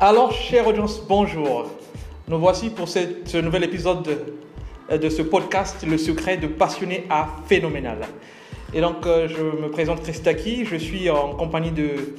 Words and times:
Alors, 0.00 0.30
chère 0.30 0.64
audience, 0.68 1.02
bonjour. 1.08 1.66
Nous 2.28 2.38
voici 2.38 2.70
pour 2.70 2.88
ce 2.88 3.38
nouvel 3.38 3.64
épisode 3.64 4.04
de, 4.88 4.96
de 4.96 5.08
ce 5.08 5.22
podcast, 5.22 5.84
Le 5.84 5.98
secret 5.98 6.36
de 6.36 6.46
passionné 6.46 7.04
à 7.10 7.26
phénoménal. 7.48 7.98
Et 8.72 8.80
donc, 8.80 9.04
euh, 9.06 9.26
je 9.26 9.42
me 9.42 9.68
présente 9.72 10.04
Christaki, 10.04 10.64
je 10.66 10.76
suis 10.76 11.10
en 11.10 11.34
compagnie 11.34 11.72
de, 11.72 12.14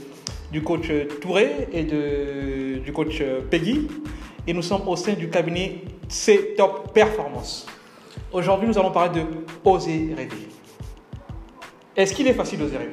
du 0.52 0.62
coach 0.62 0.92
Touré 1.22 1.70
et 1.72 1.84
de, 1.86 2.80
du 2.80 2.92
coach 2.92 3.24
Peggy. 3.50 3.88
Et 4.46 4.52
nous 4.52 4.62
sommes 4.62 4.86
au 4.86 4.98
sein 4.98 5.14
du 5.14 5.30
cabinet 5.30 5.84
C 6.10 6.56
Top 6.58 6.92
Performance. 6.94 7.66
Aujourd'hui, 8.34 8.68
nous 8.68 8.78
allons 8.78 8.92
parler 8.92 9.22
de 9.22 9.26
oser 9.64 10.14
rêver. 10.18 10.50
Est-ce 11.96 12.14
qu'il 12.14 12.28
est 12.28 12.34
facile 12.34 12.60
d'oser 12.60 12.76
rêver? 12.76 12.92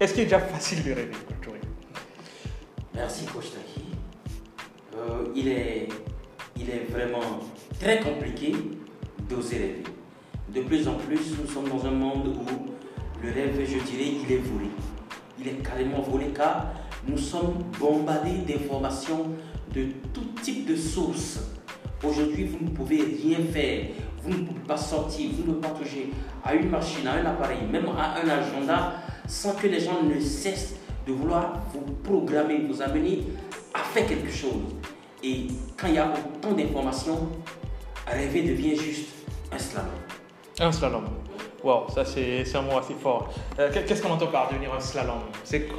Est-ce 0.00 0.12
qu'il 0.12 0.22
est 0.22 0.26
déjà 0.26 0.40
facile 0.54 0.82
de 0.82 0.90
rêver, 0.90 1.12
Touré? 1.40 1.60
Merci, 2.96 3.24
Coach. 3.26 3.44
Euh, 4.98 5.24
il, 5.34 5.48
est, 5.48 5.88
il 6.56 6.68
est 6.68 6.86
vraiment 6.90 7.40
très 7.78 8.00
compliqué 8.00 8.52
d'oser 9.28 9.56
rêver. 9.56 9.82
De 10.52 10.62
plus 10.62 10.88
en 10.88 10.94
plus, 10.94 11.20
nous 11.40 11.48
sommes 11.48 11.68
dans 11.68 11.86
un 11.86 11.92
monde 11.92 12.28
où 12.28 13.22
le 13.22 13.32
rêve, 13.32 13.58
je 13.60 13.78
dirais, 13.90 14.12
il 14.24 14.32
est 14.32 14.38
volé. 14.38 14.70
Il 15.40 15.46
est 15.46 15.62
carrément 15.62 16.00
volé 16.00 16.26
car 16.34 16.72
nous 17.06 17.18
sommes 17.18 17.54
bombardés 17.78 18.38
d'informations 18.46 19.26
de 19.72 19.86
tout 20.12 20.24
type 20.42 20.66
de 20.66 20.74
sources. 20.74 21.40
Aujourd'hui, 22.02 22.44
vous 22.44 22.64
ne 22.64 22.70
pouvez 22.70 23.02
rien 23.02 23.38
faire. 23.52 23.86
Vous 24.22 24.30
ne 24.30 24.44
pouvez 24.46 24.60
pas 24.66 24.76
sortir, 24.76 25.30
vous 25.32 25.52
ne 25.52 25.54
pouvez 25.54 25.60
pas 25.60 25.78
toucher 25.78 26.10
à 26.44 26.54
une 26.54 26.70
machine, 26.70 27.06
à 27.06 27.14
un 27.14 27.24
appareil, 27.24 27.58
même 27.70 27.86
à 27.96 28.16
un 28.20 28.28
agenda, 28.28 28.94
sans 29.26 29.52
que 29.52 29.68
les 29.68 29.78
gens 29.78 30.02
ne 30.02 30.18
cessent 30.18 30.74
de 31.06 31.12
vouloir 31.12 31.60
vous 31.72 31.92
programmer, 32.02 32.66
vous 32.68 32.82
amener 32.82 33.22
à 33.72 33.80
faire 33.80 34.06
quelque 34.06 34.30
chose. 34.30 34.77
Et 35.22 35.48
quand 35.76 35.88
il 35.88 35.94
y 35.94 35.98
a 35.98 36.06
autant 36.12 36.52
d'informations, 36.52 37.28
rêver 38.06 38.42
devient 38.42 38.76
juste 38.76 39.08
un 39.52 39.58
slalom. 39.58 39.90
Un 40.60 40.72
slalom. 40.72 41.04
Wow, 41.64 41.88
ça 41.92 42.04
c'est 42.04 42.44
un 42.54 42.62
mot 42.62 42.78
assez 42.78 42.94
fort. 42.94 43.32
Euh, 43.58 43.70
Qu'est-ce 43.72 44.00
qu'on 44.00 44.12
entend 44.12 44.28
par 44.28 44.48
devenir 44.48 44.72
un 44.72 44.80
slalom? 44.80 45.18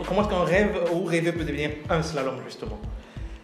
Comment 0.07 0.21
est-ce 0.21 0.29
qu'un 0.29 0.43
rêve 0.43 0.77
ou 0.93 1.05
rêver 1.05 1.31
peut 1.31 1.45
devenir 1.45 1.71
un 1.89 2.01
slalom 2.03 2.35
justement? 2.45 2.77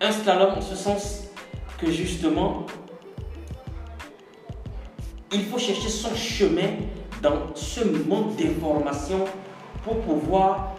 Un 0.02 0.12
slalom 0.12 0.56
en 0.58 0.62
ce 0.62 0.76
sens 0.76 1.30
que 1.78 1.90
justement, 1.90 2.66
il 5.32 5.46
faut 5.46 5.58
chercher 5.58 5.90
son 5.90 6.14
chemin 6.14 6.72
dans 7.22 7.56
ce 7.56 7.84
monde 7.86 8.36
d'informations 8.36 9.26
pour 9.84 10.02
pouvoir 10.02 10.76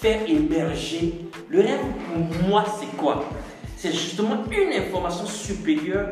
faire 0.00 0.22
émerger. 0.28 1.14
Le 1.48 1.60
rêve, 1.60 1.80
pour 2.12 2.48
moi, 2.48 2.64
c'est 2.80 2.96
quoi? 2.96 3.24
C'est 3.78 3.92
justement 3.92 4.42
une 4.50 4.72
information 4.72 5.24
supérieure 5.24 6.08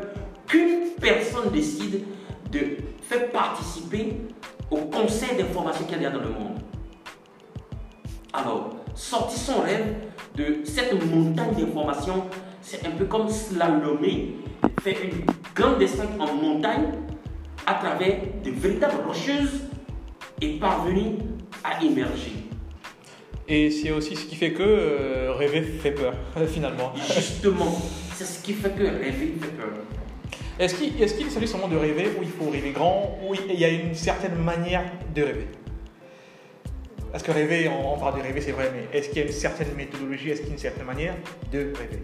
qu'une 0.47 0.91
personne 1.01 1.51
décide 1.51 2.05
de 2.49 2.77
faire 3.01 3.29
participer 3.29 4.21
au 4.71 4.77
conseil 4.77 5.35
d'information 5.35 5.83
qu'il 5.83 6.01
y 6.01 6.05
a 6.05 6.09
dans 6.09 6.21
le 6.21 6.29
monde. 6.29 6.59
Alors, 8.31 8.69
sortir 8.95 9.37
son 9.37 9.61
rêve 9.63 9.95
de 10.35 10.59
cette 10.63 10.93
montagne 11.11 11.55
d'informations, 11.57 12.23
c'est 12.61 12.87
un 12.87 12.91
peu 12.91 13.03
comme 13.03 13.27
slalomer, 13.27 14.37
faire 14.81 14.95
une 15.03 15.25
grande 15.53 15.79
descente 15.79 16.11
en 16.19 16.33
montagne 16.35 16.87
à 17.65 17.73
travers 17.73 18.21
de 18.45 18.51
véritables 18.51 19.05
rocheuses 19.05 19.63
et 20.39 20.57
parvenir 20.57 21.15
à 21.65 21.83
émerger. 21.83 22.46
Et 23.49 23.71
c'est 23.71 23.91
aussi 23.91 24.15
ce 24.15 24.25
qui 24.25 24.35
fait 24.35 24.51
que 24.51 24.61
euh, 24.61 25.33
rêver 25.33 25.61
fait 25.61 25.91
peur 25.91 26.13
finalement. 26.47 26.93
Justement, 26.95 27.81
c'est 28.13 28.25
ce 28.25 28.43
qui 28.43 28.53
fait 28.53 28.71
que 28.71 28.83
rêver 28.83 29.35
fait 29.39 29.51
peur. 29.55 29.69
Est-ce 30.59 30.75
qu'il 30.75 31.01
est 31.01 31.29
s'agit 31.29 31.47
seulement 31.47 31.69
de 31.69 31.77
rêver 31.77 32.09
ou 32.19 32.23
il 32.23 32.29
faut 32.29 32.49
rêver 32.49 32.71
grand 32.71 33.17
ou 33.23 33.33
il 33.33 33.57
y 33.57 33.63
a 33.63 33.69
une 33.69 33.93
certaine 33.93 34.35
manière 34.35 34.83
de 35.15 35.23
rêver? 35.23 35.47
Parce 37.11 37.23
que 37.23 37.31
rêver, 37.31 37.69
on, 37.69 37.93
on 37.93 37.97
parle 37.97 38.17
de 38.17 38.23
rêver, 38.23 38.41
c'est 38.41 38.51
vrai, 38.51 38.69
mais 38.73 38.97
est-ce 38.97 39.07
qu'il 39.09 39.19
y 39.19 39.21
a 39.21 39.25
une 39.25 39.31
certaine 39.31 39.73
méthodologie, 39.75 40.31
est-ce 40.31 40.41
qu'il 40.41 40.49
y 40.49 40.51
a 40.51 40.55
une 40.55 40.59
certaine 40.59 40.85
manière 40.85 41.15
de 41.51 41.71
rêver? 41.77 42.03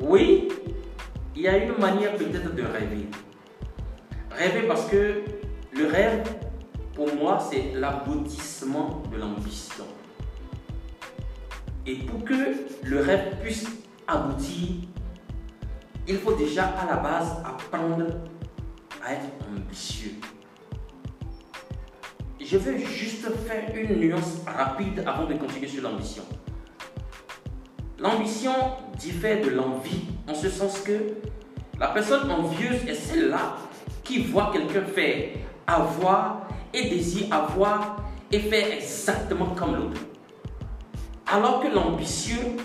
Oui, 0.00 0.48
il 1.34 1.42
y 1.42 1.48
a 1.48 1.56
une 1.56 1.78
manière 1.78 2.14
peut-être 2.16 2.54
de 2.54 2.62
rêver. 2.62 3.06
Rêver 4.36 4.66
parce 4.66 4.86
que 4.86 5.22
le 5.72 5.86
rêve, 5.86 6.28
pour 6.94 7.14
moi, 7.14 7.38
c'est 7.50 7.72
l'aboutissement 7.74 9.02
de 9.12 9.18
l'ambition. 9.18 9.84
Et 11.86 11.96
pour 11.96 12.24
que 12.24 12.34
le 12.82 13.00
rêve 13.00 13.36
puisse 13.42 13.66
aboutir, 14.06 14.88
il 16.08 16.16
faut 16.18 16.34
déjà 16.34 16.64
à 16.66 16.86
la 16.86 16.96
base 16.96 17.30
apprendre 17.44 18.06
à 19.04 19.12
être 19.12 19.28
ambitieux. 19.50 20.12
Je 22.40 22.58
vais 22.58 22.78
juste 22.78 23.26
faire 23.46 23.74
une 23.74 24.00
nuance 24.00 24.40
rapide 24.46 25.02
avant 25.06 25.26
de 25.26 25.34
continuer 25.34 25.68
sur 25.68 25.82
l'ambition. 25.82 26.24
L'ambition 27.98 28.52
diffère 28.98 29.44
de 29.44 29.50
l'envie 29.50 30.04
en 30.28 30.34
ce 30.34 30.50
sens 30.50 30.80
que 30.80 31.14
la 31.78 31.88
personne 31.88 32.30
envieuse 32.30 32.86
est 32.86 32.94
celle-là 32.94 33.56
qui 34.04 34.22
voit 34.22 34.50
quelqu'un 34.52 34.82
faire, 34.82 35.30
avoir 35.66 36.48
et 36.72 36.90
désire 36.90 37.32
avoir 37.32 37.96
et 38.30 38.38
faire 38.38 38.72
exactement 38.72 39.54
comme 39.56 39.76
l'autre. 39.76 40.00
Alors 41.26 41.60
que 41.60 41.68
l'ambitieux, 41.68 42.56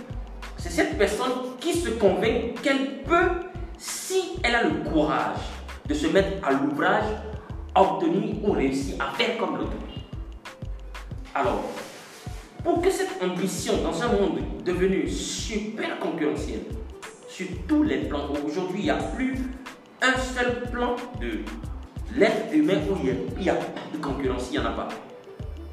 c'est 0.57 0.69
cette 0.69 0.97
personne 0.97 1.55
qui 1.59 1.73
se 1.73 1.89
convainc 1.91 2.61
qu'elle 2.61 3.03
peut, 3.03 3.47
si 3.77 4.33
elle 4.43 4.55
a 4.55 4.63
le 4.63 4.89
courage 4.89 5.39
de 5.87 5.93
se 5.93 6.07
mettre 6.07 6.45
à 6.45 6.51
l'ouvrage, 6.51 7.05
obtenir 7.75 8.43
ou 8.43 8.51
réussir 8.51 8.95
à 8.99 9.15
faire 9.15 9.37
comme 9.37 9.57
l'autre. 9.57 9.71
Alors, 11.33 11.63
pour 12.63 12.81
que 12.81 12.89
cette 12.89 13.23
ambition 13.23 13.81
dans 13.81 14.03
un 14.03 14.07
monde 14.07 14.39
devenu 14.65 15.07
super 15.07 15.97
concurrentiel, 15.99 16.59
sur 17.27 17.47
tous 17.67 17.83
les 17.83 17.99
plans, 17.99 18.27
aujourd'hui 18.45 18.79
il 18.79 18.85
n'y 18.85 18.89
a 18.89 18.95
plus 18.95 19.37
un 20.01 20.17
seul 20.17 20.63
plan 20.71 20.95
de 21.19 21.39
l'être 22.15 22.53
humain 22.53 22.79
où 22.89 22.95
il 23.03 23.41
n'y 23.43 23.49
a, 23.49 23.55
pas 23.55 23.81
de 23.93 23.97
concurrence, 23.97 24.49
il 24.51 24.59
n'y 24.59 24.65
en 24.65 24.69
a 24.69 24.73
pas. 24.73 24.87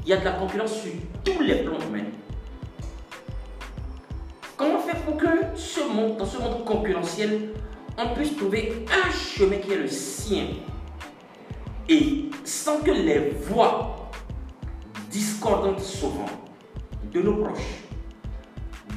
Il 0.04 0.10
y 0.10 0.12
a 0.12 0.18
de 0.18 0.24
la 0.24 0.32
concurrence 0.32 0.74
sur 0.80 0.92
tous 1.24 1.40
les 1.42 1.56
plans 1.56 1.78
humains. 1.88 2.08
Comment 4.56 4.78
faire 4.78 5.00
pour 5.02 5.16
que 5.16 5.26
ce 5.54 5.80
monde, 5.80 6.16
dans 6.16 6.26
ce 6.26 6.38
monde 6.38 6.64
concurrentiel, 6.64 7.50
on 7.98 8.14
puisse 8.14 8.36
trouver 8.36 8.86
un 8.90 9.10
chemin 9.10 9.58
qui 9.58 9.72
est 9.72 9.78
le 9.78 9.88
sien? 9.88 10.46
Et 11.88 12.30
sans 12.44 12.80
que 12.80 12.90
les 12.90 13.30
voix 13.48 14.10
discordantes 15.10 15.80
souvent 15.80 16.26
de 17.12 17.20
nos 17.20 17.36
proches, 17.36 17.84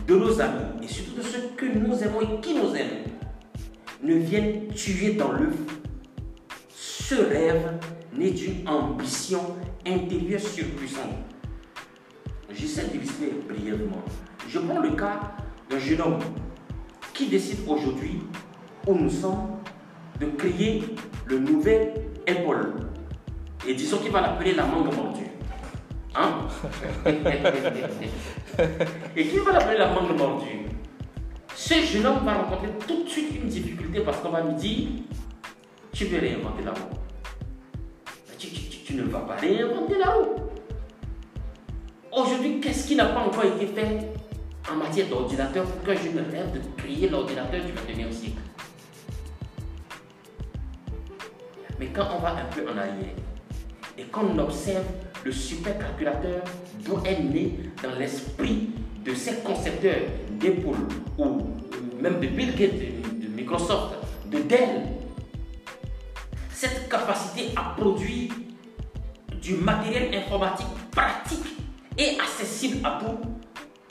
de 0.08 0.16
nos 0.16 0.42
amis 0.42 0.84
et 0.84 0.88
surtout 0.88 1.16
de 1.18 1.22
ceux 1.22 1.50
que 1.56 1.66
nous 1.66 2.04
aimons 2.04 2.22
et 2.22 2.42
qui 2.42 2.56
nous 2.56 2.76
aiment 2.76 3.19
ne 4.02 4.16
viennent 4.16 4.68
tuer 4.74 5.14
dans 5.14 5.32
l'œuf. 5.32 5.56
Ce 6.70 7.16
rêve 7.16 7.80
naît 8.14 8.32
d'une 8.32 8.68
ambition 8.68 9.56
intérieure 9.86 10.42
surpuissante. 10.42 11.16
J'essaie 12.52 12.86
d'illustrer 12.86 13.34
brièvement. 13.48 14.04
Je 14.48 14.60
prends 14.60 14.80
le 14.80 14.92
cas 14.92 15.20
d'un 15.70 15.80
jeune 15.80 16.02
homme 16.02 16.20
qui 17.14 17.28
décide 17.28 17.60
aujourd'hui, 17.68 18.22
où 18.88 18.96
nous 18.96 19.10
sommes, 19.10 19.60
de 20.20 20.26
créer 20.38 20.84
le 21.26 21.40
nouvel 21.40 21.94
Apple. 22.28 22.74
Et 23.68 23.74
disons 23.74 23.98
qu'il 23.98 24.12
va 24.12 24.22
l'appeler 24.22 24.54
la 24.54 24.66
mangue 24.66 24.94
mordue. 24.94 25.28
Hein? 26.16 26.48
Et 29.16 29.28
qui 29.28 29.38
va 29.38 29.52
l'appeler 29.54 29.78
la 29.78 29.94
mangue 29.94 30.18
mordue 30.18 30.60
Ce 31.62 31.74
jeune 31.74 32.06
homme 32.06 32.24
va 32.24 32.36
rencontrer 32.36 32.70
tout 32.88 33.04
de 33.04 33.10
suite 33.10 33.36
une 33.36 33.50
difficulté 33.50 34.00
parce 34.00 34.20
qu'on 34.20 34.30
va 34.30 34.42
lui 34.42 34.54
dire 34.54 34.88
Tu 35.92 36.06
veux 36.06 36.18
réinventer 36.18 36.64
la 36.64 36.72
roue. 36.72 36.96
Tu, 38.38 38.48
tu- 38.48 38.94
ne 38.96 39.04
vas 39.04 39.20
pas 39.20 39.36
réinventer 39.36 39.98
la 40.00 40.10
roue. 40.12 40.36
Aujourd'hui, 42.14 42.62
qu'est-ce 42.62 42.88
qui 42.88 42.96
n'a 42.96 43.08
pas 43.08 43.20
encore 43.20 43.44
été 43.44 43.68
fait 43.68 44.08
en 44.72 44.78
matière 44.78 45.08
d'ordinateur 45.10 45.66
pour 45.66 45.84
que 45.84 45.96
je 45.96 46.10
me 46.10 46.22
rêve 46.32 46.54
de 46.54 46.62
créer 46.82 47.10
l'ordinateur 47.10 47.60
du 47.66 47.74
21e 47.74 48.12
siècle 48.14 48.38
Mais 51.78 51.88
quand 51.88 52.08
on 52.16 52.20
va 52.20 52.36
un 52.38 52.46
peu 52.56 52.64
en 52.72 52.78
arrière 52.78 53.16
et 53.98 54.04
qu'on 54.06 54.38
observe 54.40 54.86
le 55.26 55.32
supercalculateur 55.34 56.42
d'où 56.86 57.00
est 57.06 57.20
né 57.22 57.60
dans 57.84 57.96
l'esprit 58.00 58.70
de 59.06 59.14
ces 59.14 59.36
concepteurs 59.42 60.08
d'Apple 60.40 60.78
ou 61.18 61.42
même 62.02 62.20
de 62.20 62.28
Bill 62.28 62.56
Gates, 62.56 62.80
de, 62.80 63.28
de 63.28 63.34
Microsoft, 63.36 63.96
de 64.28 64.40
Dell, 64.40 64.88
cette 66.52 66.90
capacité 66.90 67.52
à 67.56 67.76
produire 67.78 68.32
du 69.42 69.56
matériel 69.56 70.14
informatique 70.16 70.68
pratique 70.92 71.56
et 71.98 72.20
accessible 72.20 72.86
à 72.86 73.00
tous 73.00 73.30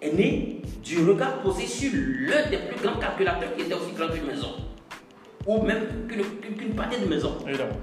est 0.01 0.13
né 0.13 0.63
du 0.83 1.05
regard 1.05 1.41
posé 1.43 1.67
sur 1.67 1.91
l'un 1.93 2.49
des 2.51 2.59
plus 2.59 2.83
grands 2.83 2.99
calculateurs 2.99 3.55
qui 3.57 3.63
était 3.63 3.75
aussi 3.75 3.93
grand 3.93 4.09
qu'une 4.09 4.27
maison. 4.27 4.55
Ou 5.47 5.63
même 5.63 6.07
qu'une 6.09 6.75
partie 6.75 7.01
de 7.01 7.07
maison. 7.07 7.39
Évidemment. 7.47 7.81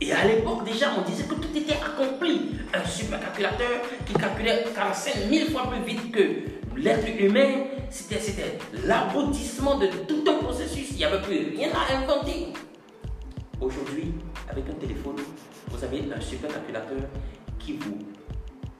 Et 0.00 0.12
à 0.12 0.26
l'époque, 0.26 0.64
déjà, 0.64 0.90
on 0.98 1.08
disait 1.08 1.24
que 1.24 1.34
tout 1.34 1.56
était 1.56 1.74
accompli. 1.74 2.56
Un 2.74 2.84
supercalculateur 2.84 3.82
qui 4.04 4.14
calculait 4.14 4.64
45 4.74 5.14
000 5.30 5.50
fois 5.50 5.70
plus 5.70 5.84
vite 5.84 6.10
que 6.10 6.20
l'être 6.76 7.08
humain, 7.20 7.64
c'était 7.90 8.58
l'aboutissement 8.84 9.78
de 9.78 9.86
tout 10.08 10.24
un 10.28 10.42
processus. 10.42 10.90
Il 10.92 10.96
n'y 10.98 11.04
avait 11.04 11.20
plus 11.22 11.56
rien 11.56 11.70
à 11.74 11.96
inventer. 11.96 12.52
Aujourd'hui, 13.60 14.14
avec 14.50 14.68
un 14.68 14.74
téléphone, 14.74 15.16
vous 15.68 15.84
avez 15.84 16.02
un 16.14 16.20
supercalculateur 16.20 16.98
qui 17.58 17.74
vous 17.74 17.98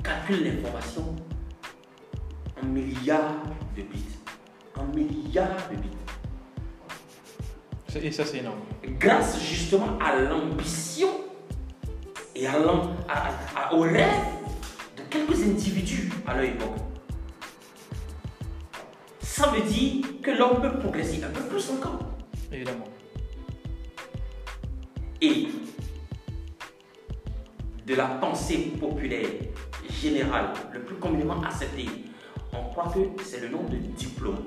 calcule 0.02 0.44
l'information 0.44 1.14
en 2.62 2.66
milliards 2.66 3.42
de 3.76 3.82
bits. 3.82 4.04
En 4.76 4.84
milliards 4.86 5.68
de 5.70 5.76
bits. 5.76 5.88
Et 8.02 8.10
ça, 8.10 8.24
c'est 8.24 8.38
énorme. 8.38 8.58
grâce 8.98 9.38
justement 9.40 9.98
à 10.00 10.16
l'ambition 10.18 11.08
et 12.34 12.46
à 12.46 12.58
l'am- 12.58 12.94
à- 13.06 13.28
à- 13.68 13.74
au 13.74 13.82
rêve 13.82 14.08
de 14.96 15.02
quelques 15.10 15.42
individus 15.42 16.10
à 16.26 16.34
leur 16.34 16.44
époque. 16.44 16.76
Ça 19.34 19.46
veut 19.48 19.62
dire 19.62 20.04
que 20.22 20.30
l'homme 20.30 20.60
peut 20.60 20.78
progresser 20.78 21.24
un 21.24 21.30
peu 21.30 21.40
plus 21.44 21.70
encore. 21.70 22.00
Évidemment. 22.52 22.84
Et 25.22 25.48
de 27.86 27.94
la 27.94 28.08
pensée 28.08 28.72
populaire 28.78 29.26
générale, 29.88 30.52
le 30.74 30.80
plus 30.82 30.96
communément 30.96 31.40
accepté, 31.42 31.86
on 32.52 32.62
croit 32.64 32.92
que 32.92 33.22
c'est 33.24 33.40
le 33.40 33.48
nombre 33.48 33.70
de 33.70 33.76
diplômes, 33.78 34.44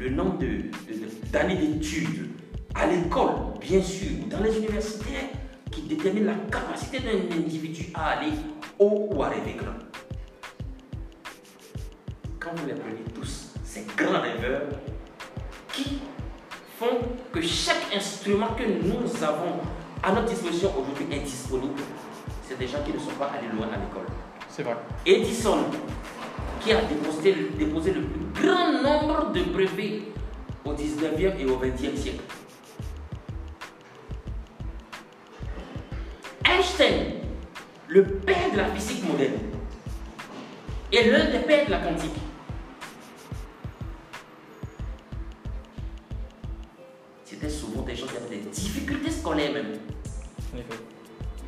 le 0.00 0.08
nombre 0.08 0.38
de- 0.38 0.46
de- 0.46 0.94
de- 1.00 1.30
d'années 1.30 1.56
d'études 1.56 2.30
à 2.74 2.86
l'école, 2.86 3.34
bien 3.60 3.82
sûr, 3.82 4.08
ou 4.24 4.28
dans 4.30 4.40
les 4.40 4.56
universités, 4.56 5.28
qui 5.70 5.82
détermine 5.82 6.24
la 6.24 6.34
capacité 6.50 7.00
d'un 7.00 7.36
individu 7.36 7.88
à 7.92 8.12
aller 8.12 8.32
haut 8.78 9.10
ou 9.12 9.22
à 9.22 9.28
rêver 9.28 9.54
grand. 9.58 9.78
Quand 12.40 12.54
vous 12.56 12.66
les 12.66 12.74
prenez 12.74 13.04
tous, 13.14 13.43
ces 13.74 13.84
grands 13.96 14.20
rêveurs 14.20 14.68
qui 15.72 15.98
font 16.78 16.98
que 17.32 17.42
chaque 17.42 17.92
instrument 17.92 18.54
que 18.56 18.62
nous 18.62 19.24
avons 19.24 19.58
à 20.00 20.12
notre 20.12 20.28
disposition 20.28 20.70
aujourd'hui 20.78 21.06
est 21.10 21.24
disponible, 21.24 21.82
c'est 22.46 22.56
des 22.56 22.68
gens 22.68 22.78
qui 22.84 22.92
ne 22.92 22.98
sont 23.00 23.16
pas 23.18 23.32
allés 23.36 23.48
loin 23.52 23.66
à 23.66 23.78
l'école. 23.78 24.06
C'est 24.48 24.62
vrai. 24.62 24.76
Edison, 25.04 25.64
qui 26.60 26.72
a 26.72 26.82
déposé, 26.82 27.34
déposé 27.58 27.94
le 27.94 28.02
plus 28.02 28.46
grand 28.46 28.80
nombre 28.80 29.32
de 29.32 29.42
brevets 29.42 30.02
au 30.64 30.72
19e 30.72 31.36
et 31.40 31.44
au 31.46 31.56
20e 31.56 31.96
siècle. 31.96 32.22
Einstein, 36.44 37.14
le 37.88 38.04
père 38.04 38.52
de 38.52 38.58
la 38.58 38.66
physique 38.66 39.04
moderne, 39.08 39.32
est 40.92 41.10
l'un 41.10 41.24
des 41.24 41.40
pères 41.40 41.66
de 41.66 41.70
la 41.72 41.78
quantique. 41.78 42.12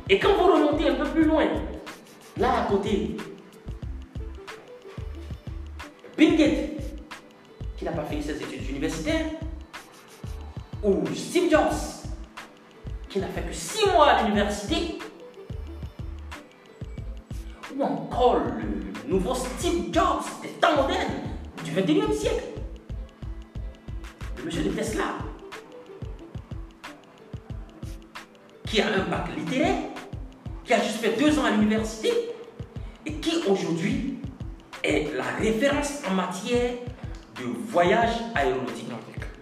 Et 0.09 0.19
quand 0.19 0.33
vous 0.35 0.53
remontez 0.53 0.89
un 0.89 0.95
peu 0.95 1.05
plus 1.09 1.25
loin, 1.25 1.45
là 2.37 2.63
à 2.63 2.65
côté, 2.67 3.17
Bill 6.17 6.37
Gates, 6.37 6.83
qui 7.77 7.85
n'a 7.85 7.91
pas 7.91 8.03
fait 8.03 8.21
ses 8.21 8.41
études 8.41 8.69
universitaires, 8.69 9.25
ou 10.83 11.03
Steve 11.13 11.51
Jobs, 11.51 12.05
qui 13.09 13.19
n'a 13.19 13.27
fait 13.27 13.41
que 13.41 13.53
6 13.53 13.89
mois 13.91 14.07
à 14.07 14.23
l'université, 14.23 14.97
ou 17.75 17.83
encore 17.83 18.37
le 18.37 19.09
nouveau 19.11 19.35
Steve 19.35 19.93
Jobs 19.93 20.23
des 20.41 20.49
temps 20.59 20.75
modernes 20.75 21.13
du 21.63 21.71
21e 21.71 22.13
siècle, 22.13 22.43
le 24.37 24.43
monsieur 24.45 24.63
de 24.63 24.69
Tesla, 24.69 25.15
qui 28.69 28.81
a 28.81 28.87
un 28.87 29.09
bac 29.09 29.29
littéraire, 29.35 29.75
qui 30.65 30.73
a 30.73 30.81
juste 30.81 30.97
fait 30.97 31.17
deux 31.17 31.39
ans 31.39 31.45
à 31.45 31.51
l'université 31.51 32.11
et 33.05 33.13
qui 33.13 33.43
aujourd'hui 33.47 34.15
est 34.83 35.15
la 35.15 35.23
référence 35.39 36.01
en 36.09 36.13
matière 36.13 36.71
de 37.39 37.45
voyage 37.69 38.15
aéronautique. 38.35 38.87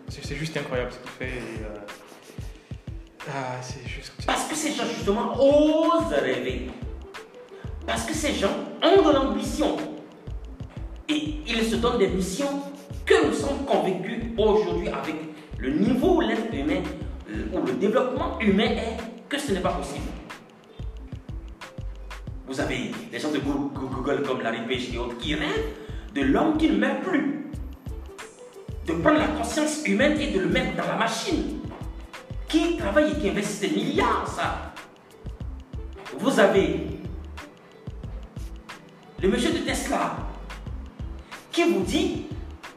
C'est 0.09 0.35
juste 0.35 0.55
incroyable 0.57 0.91
ce 0.91 0.97
qu'il 0.99 1.09
fait. 1.11 1.37
et, 1.37 1.63
euh, 1.63 3.27
Ah, 3.27 3.61
c'est 3.61 3.87
juste. 3.87 4.13
Parce 4.25 4.45
que 4.45 4.55
ces 4.55 4.73
gens 4.73 4.85
justement 4.85 5.33
osent 5.39 6.13
rêver. 6.13 6.67
Parce 7.85 8.03
que 8.05 8.13
ces 8.13 8.33
gens 8.33 8.53
ont 8.81 9.01
de 9.01 9.13
l'ambition. 9.13 9.77
Et 11.09 11.35
ils 11.47 11.63
se 11.63 11.75
donnent 11.75 11.99
des 11.99 12.07
missions 12.07 12.61
que 13.05 13.27
nous 13.27 13.33
sommes 13.33 13.65
convaincus 13.65 14.23
aujourd'hui 14.37 14.87
avec 14.89 15.15
le 15.59 15.71
niveau 15.71 16.17
où 16.17 16.21
l'être 16.21 16.51
humain, 16.53 16.81
euh, 17.29 17.45
où 17.53 17.65
le 17.65 17.73
développement 17.73 18.39
humain 18.39 18.63
est, 18.71 18.97
que 19.29 19.39
ce 19.39 19.51
n'est 19.51 19.59
pas 19.61 19.73
possible. 19.73 20.05
Vous 22.47 22.59
avez 22.59 22.91
des 23.11 23.19
gens 23.19 23.31
de 23.31 23.39
Goo- 23.39 23.71
Goo- 23.73 23.87
Google 23.89 24.23
comme 24.25 24.41
Larry 24.41 24.61
Page 24.67 24.93
et 24.93 24.97
autres 24.97 25.17
qui 25.17 25.35
rêvent 25.35 25.73
de 26.13 26.21
l'homme 26.21 26.57
qui 26.57 26.69
ne 26.69 26.77
meurt 26.77 27.01
plus. 27.01 27.49
De 28.85 28.93
prendre 28.93 29.17
la 29.17 29.27
conscience 29.29 29.81
humaine 29.85 30.19
et 30.19 30.31
de 30.31 30.39
le 30.41 30.47
mettre 30.47 30.75
dans 30.75 30.87
la 30.87 30.95
machine. 30.95 31.59
Qui 32.47 32.77
travaille 32.77 33.13
et 33.13 33.15
qui 33.19 33.29
investit 33.29 33.67
des 33.67 33.75
milliards, 33.75 34.27
ça? 34.27 34.73
Vous 36.19 36.39
avez 36.39 36.87
le 39.21 39.27
monsieur 39.27 39.51
de 39.51 39.57
Tesla 39.57 40.15
qui 41.51 41.63
vous 41.63 41.81
dit 41.81 42.27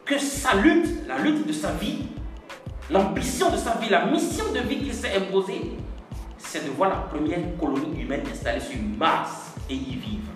que 0.06 0.18
sa 0.18 0.54
lutte, 0.54 1.06
la 1.06 1.18
lutte 1.18 1.46
de 1.46 1.52
sa 1.52 1.72
vie, 1.72 2.06
l'ambition 2.90 3.50
de 3.50 3.56
sa 3.58 3.74
vie, 3.74 3.90
la 3.90 4.06
mission 4.06 4.50
de 4.54 4.60
vie 4.60 4.78
qu'il 4.78 4.94
s'est 4.94 5.14
imposée, 5.16 5.72
c'est 6.48 6.64
de 6.64 6.70
voir 6.70 6.88
la 6.90 6.96
première 6.96 7.38
colonie 7.60 8.02
humaine 8.02 8.22
installée 8.30 8.60
sur 8.60 8.78
Mars 8.96 9.52
et 9.68 9.74
y 9.74 9.96
vivre. 9.96 10.32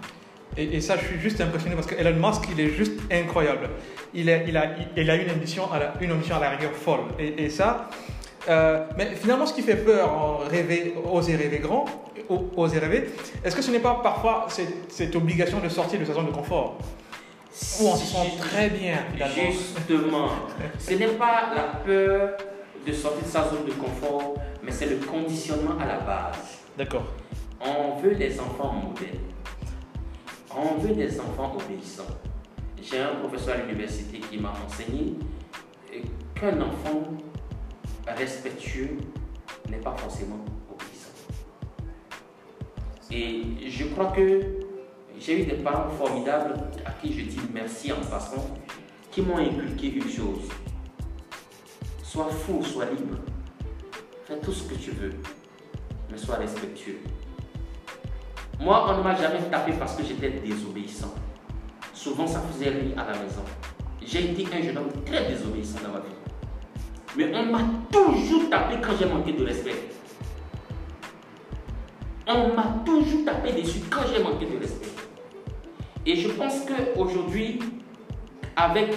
Et, 0.56 0.76
et 0.76 0.80
ça, 0.82 0.96
je 0.98 1.06
suis 1.06 1.18
juste 1.18 1.40
impressionné 1.40 1.74
parce 1.74 1.86
que 1.86 1.94
Elon 1.94 2.16
Musk, 2.16 2.42
il 2.52 2.60
est 2.60 2.68
juste 2.68 3.00
incroyable. 3.10 3.70
Il 4.12 4.28
a, 4.28 4.42
il 4.42 4.54
a, 4.56 4.66
il 4.94 5.10
a 5.10 5.16
une 5.16 5.30
ambition 5.30 5.72
à 5.72 5.78
la, 5.78 5.94
une 6.00 6.12
ambition 6.12 6.36
à 6.36 6.40
la 6.40 6.50
rigueur 6.50 6.72
folle. 6.72 7.00
Et, 7.18 7.44
et 7.44 7.48
ça, 7.50 7.88
euh, 8.48 8.84
mais 8.98 9.14
finalement, 9.14 9.46
ce 9.46 9.54
qui 9.54 9.62
fait 9.62 9.76
peur 9.76 10.40
rêver, 10.50 10.94
oser 11.10 11.36
rêver 11.36 11.58
grand, 11.58 11.86
oser 12.56 12.78
rêver, 12.80 13.10
est-ce 13.42 13.56
que 13.56 13.62
ce 13.62 13.70
n'est 13.70 13.78
pas 13.78 14.00
parfois 14.02 14.46
cette, 14.48 14.92
cette 14.92 15.16
obligation 15.16 15.60
de 15.60 15.68
sortir 15.70 15.98
de 15.98 16.04
sa 16.04 16.12
zone 16.12 16.26
de 16.26 16.32
confort? 16.32 16.76
Où 17.80 17.86
on 17.86 17.96
se 17.96 18.06
sent 18.06 18.32
très 18.38 18.68
bien. 18.68 18.98
Justement, 19.16 20.28
ce 20.78 20.94
n'est 20.94 21.06
pas 21.06 21.52
la 21.54 21.62
peur 21.84 22.30
de 22.86 22.92
sortir 22.92 23.24
de 23.24 23.28
sa 23.28 23.48
zone 23.48 23.64
de 23.66 23.72
confort, 23.72 24.34
mais 24.62 24.72
c'est 24.72 24.86
le 24.86 24.96
conditionnement 24.96 25.78
à 25.78 25.86
la 25.86 25.98
base. 25.98 26.58
D'accord. 26.76 27.06
On 27.60 28.00
veut 28.00 28.14
des 28.14 28.38
enfants 28.40 28.72
modèles. 28.72 29.20
On 30.54 30.78
veut 30.78 30.94
des 30.94 31.20
enfants 31.20 31.56
obéissants. 31.56 32.18
J'ai 32.82 32.98
un 32.98 33.14
professeur 33.16 33.54
à 33.54 33.58
l'université 33.58 34.18
qui 34.18 34.38
m'a 34.38 34.52
enseigné 34.66 35.14
qu'un 36.34 36.60
enfant 36.60 37.02
respectueux 38.06 38.98
n'est 39.70 39.76
pas 39.76 39.94
forcément 39.96 40.44
obéissant. 40.68 41.12
Et 43.10 43.70
je 43.70 43.84
crois 43.84 44.06
que 44.06 44.40
j'ai 45.18 45.42
eu 45.42 45.46
des 45.46 45.62
parents 45.62 45.90
formidables 45.90 46.54
à 46.84 46.90
qui 46.90 47.12
je 47.12 47.24
dis 47.24 47.40
merci 47.54 47.92
en 47.92 48.00
passant, 48.10 48.58
qui 49.12 49.22
m'ont 49.22 49.38
inculqué 49.38 49.92
une 49.94 50.10
chose. 50.10 50.48
Sois 52.12 52.28
fou, 52.28 52.62
sois 52.62 52.84
libre. 52.84 53.16
Fais 54.26 54.38
tout 54.40 54.52
ce 54.52 54.64
que 54.64 54.74
tu 54.74 54.90
veux, 54.90 55.12
mais 56.10 56.18
sois 56.18 56.36
respectueux. 56.36 56.98
Moi, 58.60 58.84
on 58.86 58.98
ne 58.98 59.02
m'a 59.02 59.14
jamais 59.14 59.40
tapé 59.50 59.72
parce 59.78 59.96
que 59.96 60.04
j'étais 60.04 60.28
désobéissant. 60.28 61.14
Souvent, 61.94 62.26
ça 62.26 62.40
faisait 62.40 62.68
rire 62.68 62.98
à 62.98 63.10
la 63.10 63.18
maison. 63.18 63.40
J'ai 64.04 64.30
été 64.30 64.46
un 64.54 64.60
jeune 64.60 64.76
homme 64.76 64.92
très 65.06 65.26
désobéissant 65.26 65.78
dans 65.82 65.92
ma 65.94 66.00
vie. 66.00 66.14
Mais 67.16 67.34
on 67.34 67.46
m'a 67.46 67.62
toujours 67.90 68.50
tapé 68.50 68.74
quand 68.82 68.92
j'ai 68.98 69.06
manqué 69.06 69.32
de 69.32 69.46
respect. 69.46 69.88
On 72.28 72.54
m'a 72.54 72.74
toujours 72.84 73.24
tapé 73.24 73.52
dessus 73.52 73.80
quand 73.88 74.02
j'ai 74.14 74.22
manqué 74.22 74.44
de 74.44 74.58
respect. 74.58 74.90
Et 76.04 76.16
je 76.16 76.28
pense 76.28 76.60
qu'aujourd'hui, 76.66 77.58
avec 78.54 78.92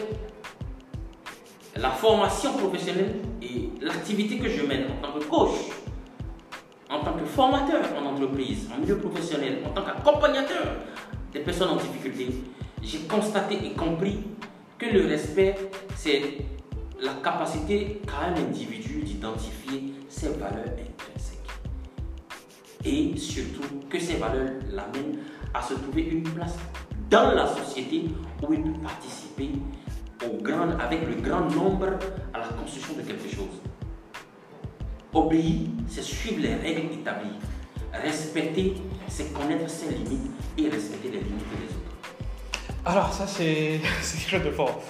la 1.77 1.89
formation 1.89 2.53
professionnelle 2.53 3.15
et 3.41 3.69
l'activité 3.81 4.37
que 4.37 4.49
je 4.49 4.65
mène 4.65 4.85
en 4.91 5.01
tant 5.01 5.19
que 5.19 5.23
coach, 5.25 5.55
en 6.89 7.03
tant 7.03 7.13
que 7.13 7.25
formateur 7.25 7.83
en 7.97 8.05
entreprise, 8.05 8.69
en 8.73 8.79
milieu 8.79 8.97
professionnel, 8.97 9.59
en 9.65 9.69
tant 9.69 9.83
qu'accompagnateur 9.83 10.65
des 11.33 11.39
personnes 11.39 11.69
en 11.69 11.75
difficulté, 11.75 12.29
j'ai 12.81 12.99
constaté 12.99 13.57
et 13.65 13.73
compris 13.73 14.19
que 14.77 14.85
le 14.85 15.07
respect, 15.07 15.55
c'est 15.95 16.37
la 17.01 17.13
capacité 17.23 18.01
qu'a 18.07 18.27
un 18.27 18.35
individu 18.35 19.01
d'identifier 19.01 19.93
ses 20.07 20.29
valeurs 20.29 20.63
intrinsèques. 20.65 21.39
Et 22.85 23.17
surtout 23.17 23.63
que 23.89 23.99
ces 23.99 24.15
valeurs 24.15 24.53
l'amènent 24.71 25.19
à 25.53 25.61
se 25.61 25.73
trouver 25.73 26.03
une 26.03 26.23
place 26.23 26.55
dans 27.09 27.31
la 27.31 27.47
société 27.47 28.05
où 28.47 28.53
il 28.53 28.61
peut 28.61 28.79
participer 28.81 29.49
au 30.23 30.41
grand, 30.41 30.77
avec 30.79 31.01
le 31.07 31.15
grand 31.21 31.41
nombre 31.49 31.87
à 32.33 32.39
la 32.39 32.47
construction 32.47 32.93
de 32.95 33.01
quelque 33.01 33.27
chose. 33.33 33.61
Obéir, 35.13 35.69
c'est 35.87 36.01
suivre 36.03 36.41
les 36.41 36.55
règles 36.55 36.93
établies. 36.93 37.37
Respecter, 37.93 38.73
c'est 39.07 39.31
connaître 39.33 39.69
ses 39.69 39.93
limites 39.93 40.31
et 40.57 40.69
respecter 40.69 41.07
les 41.09 41.19
limites 41.19 41.49
des 41.57 41.73
autres. 41.73 42.81
Alors 42.85 43.13
ça 43.13 43.25
c'est 43.25 43.79
quelque 43.81 44.29
chose 44.29 44.43
de 44.43 44.51
fort. 44.51 44.81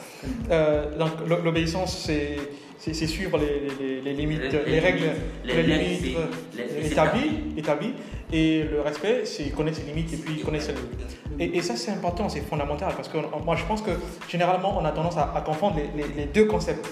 Euh, 0.49 0.97
donc 0.97 1.11
l'o- 1.27 1.41
l'obéissance 1.43 1.97
c'est 2.05 2.37
c'est 2.77 2.93
suivre 3.07 3.37
les, 3.39 3.67
les- 3.79 4.01
les 4.01 4.13
limites, 4.13 4.41
Les- 4.41 4.49
les, 4.65 4.71
les 4.71 4.79
règles, 4.79 5.05
les 5.43 5.63
limites 5.63 6.17
euh, 6.17 6.81
établies, 6.83 7.31
établies. 7.57 7.93
Et 8.33 8.63
le 8.63 8.81
respect 8.81 9.23
c'est 9.25 9.49
connaître 9.51 9.77
ses 9.77 9.83
limites 9.83 10.11
et 10.13 10.17
puis 10.17 10.41
connaître 10.41 10.65
ses 10.65 10.73
limites. 10.73 11.17
Et, 11.39 11.57
et 11.57 11.61
ça 11.61 11.75
c'est 11.75 11.91
important, 11.91 12.27
c'est 12.29 12.41
fondamental 12.41 12.93
parce 12.95 13.07
que 13.07 13.17
moi 13.43 13.55
je 13.55 13.63
pense 13.65 13.81
que 13.81 13.91
généralement 14.27 14.77
on 14.79 14.83
a 14.85 14.91
tendance 14.91 15.17
à, 15.17 15.31
à 15.35 15.41
confondre 15.41 15.77
les, 15.77 16.03
les- 16.03 16.13
les 16.13 16.25
deux 16.25 16.45
concepts 16.45 16.87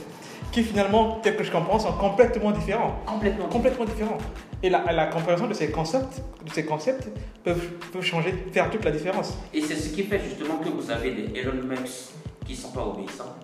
qui 0.52 0.62
finalement, 0.64 1.20
tel 1.24 1.36
que 1.36 1.44
je 1.44 1.52
comprends, 1.52 1.80
sont 1.80 1.94
complètement 1.94 2.52
différents. 2.52 3.00
Complètement. 3.08 3.48
Complètement 3.48 3.86
différents. 3.86 4.20
Et 4.62 4.70
la, 4.70 4.84
la 4.92 5.08
compréhension 5.08 5.48
de 5.48 5.54
ces 5.56 5.72
concepts, 5.72 6.22
de 6.46 6.52
ces 6.52 6.64
concepts 6.64 7.08
peuvent, 7.44 7.70
peuvent 7.92 8.04
changer, 8.04 8.32
faire 8.52 8.70
toute 8.70 8.86
la 8.86 8.92
différence. 8.92 9.34
Et 9.52 9.62
c'est 9.62 9.76
ce 9.76 9.90
qui 9.90 10.04
fait 10.04 10.20
justement 10.20 10.58
que 10.58 10.70
vous 10.70 10.92
avez 10.92 11.10
des 11.16 11.40
Elon 11.40 11.54
Musk 11.68 12.12
qui 12.46 12.52
ne 12.54 12.58
sont 12.58 12.70
pas 12.72 12.86
obéissants, 12.86 13.36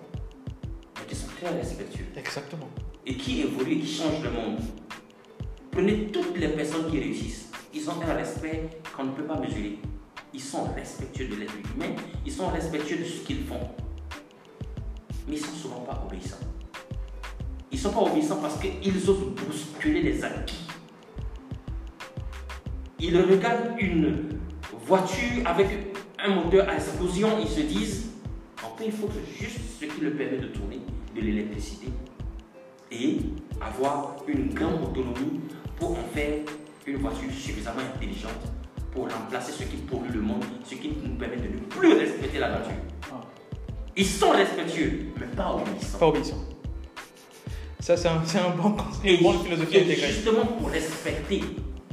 mais 1.00 1.04
qui 1.08 1.16
sont 1.16 1.26
très 1.40 1.50
respectueux 1.52 2.04
Exactement. 2.16 2.68
et 3.04 3.14
qui 3.16 3.40
évoluent 3.40 3.80
qui 3.80 3.92
changent 3.92 4.22
le 4.22 4.30
monde. 4.30 4.60
Prenez 5.70 6.08
toutes 6.12 6.36
les 6.36 6.48
personnes 6.48 6.90
qui 6.90 6.98
réussissent. 6.98 7.50
Ils 7.72 7.88
ont 7.88 8.00
un 8.02 8.14
respect 8.14 8.68
qu'on 8.96 9.04
ne 9.04 9.10
peut 9.12 9.22
pas 9.22 9.38
mesurer. 9.38 9.78
Ils 10.34 10.40
sont 10.40 10.64
respectueux 10.74 11.26
de 11.26 11.36
l'être 11.36 11.54
humain, 11.74 11.94
ils 12.24 12.32
sont 12.32 12.48
respectueux 12.48 12.98
de 12.98 13.04
ce 13.04 13.20
qu'ils 13.20 13.44
font. 13.44 13.60
Mais 15.28 15.36
ils 15.36 15.40
ne 15.40 15.46
sont 15.46 15.54
souvent 15.54 15.80
pas 15.80 16.04
obéissants. 16.06 16.36
Ils 17.72 17.76
ne 17.76 17.80
sont 17.80 17.92
pas 17.92 18.00
obéissants 18.00 18.40
parce 18.40 18.58
qu'ils 18.58 19.10
osent 19.10 19.34
bousculer 19.46 20.02
les 20.02 20.24
acquis. 20.24 20.66
Ils 22.98 23.16
regardent 23.16 23.78
une 23.78 24.28
voiture 24.86 25.46
avec 25.46 25.68
un 26.18 26.34
moteur 26.34 26.68
à 26.68 26.74
explosion, 26.74 27.28
ils 27.40 27.48
se 27.48 27.60
disent, 27.60 28.10
en 28.62 28.76
fait, 28.76 28.86
il 28.86 28.92
faut 28.92 29.08
juste 29.38 29.60
ce 29.80 29.86
qui 29.86 30.00
le 30.00 30.12
permet 30.12 30.38
de 30.38 30.48
tourner, 30.48 30.80
de 31.14 31.20
l'électricité, 31.20 31.88
et 32.92 33.18
avoir 33.60 34.16
une 34.26 34.52
grande 34.52 34.82
autonomie 34.82 35.40
pour 35.80 35.92
en 35.92 36.04
faire 36.14 36.34
une 36.86 36.96
voiture 36.98 37.32
suffisamment 37.32 37.80
intelligente 37.96 38.52
pour 38.92 39.08
remplacer 39.10 39.52
ce 39.52 39.62
qui 39.64 39.76
pollue 39.76 40.12
le 40.14 40.20
monde, 40.20 40.44
ce 40.64 40.74
qui 40.74 40.90
nous 41.02 41.16
permet 41.16 41.36
de 41.36 41.54
ne 41.54 41.58
plus 41.60 41.94
respecter 41.94 42.38
la 42.38 42.50
nature. 42.50 42.72
Ah. 43.10 43.20
Ils 43.96 44.06
sont 44.06 44.30
respectueux, 44.30 45.06
mais 45.18 45.26
pas 45.26 45.54
obéissants. 45.54 45.98
Pas 45.98 46.06
obéissant. 46.08 46.44
Ça, 47.80 47.96
c'est 47.96 48.08
un, 48.08 48.50
bon 48.50 48.76
une 49.04 49.22
bonne 49.22 49.38
philosophie 49.42 49.76
et 49.76 49.82
intégrée. 49.82 50.08
justement 50.08 50.44
pour 50.44 50.68
respecter 50.70 51.40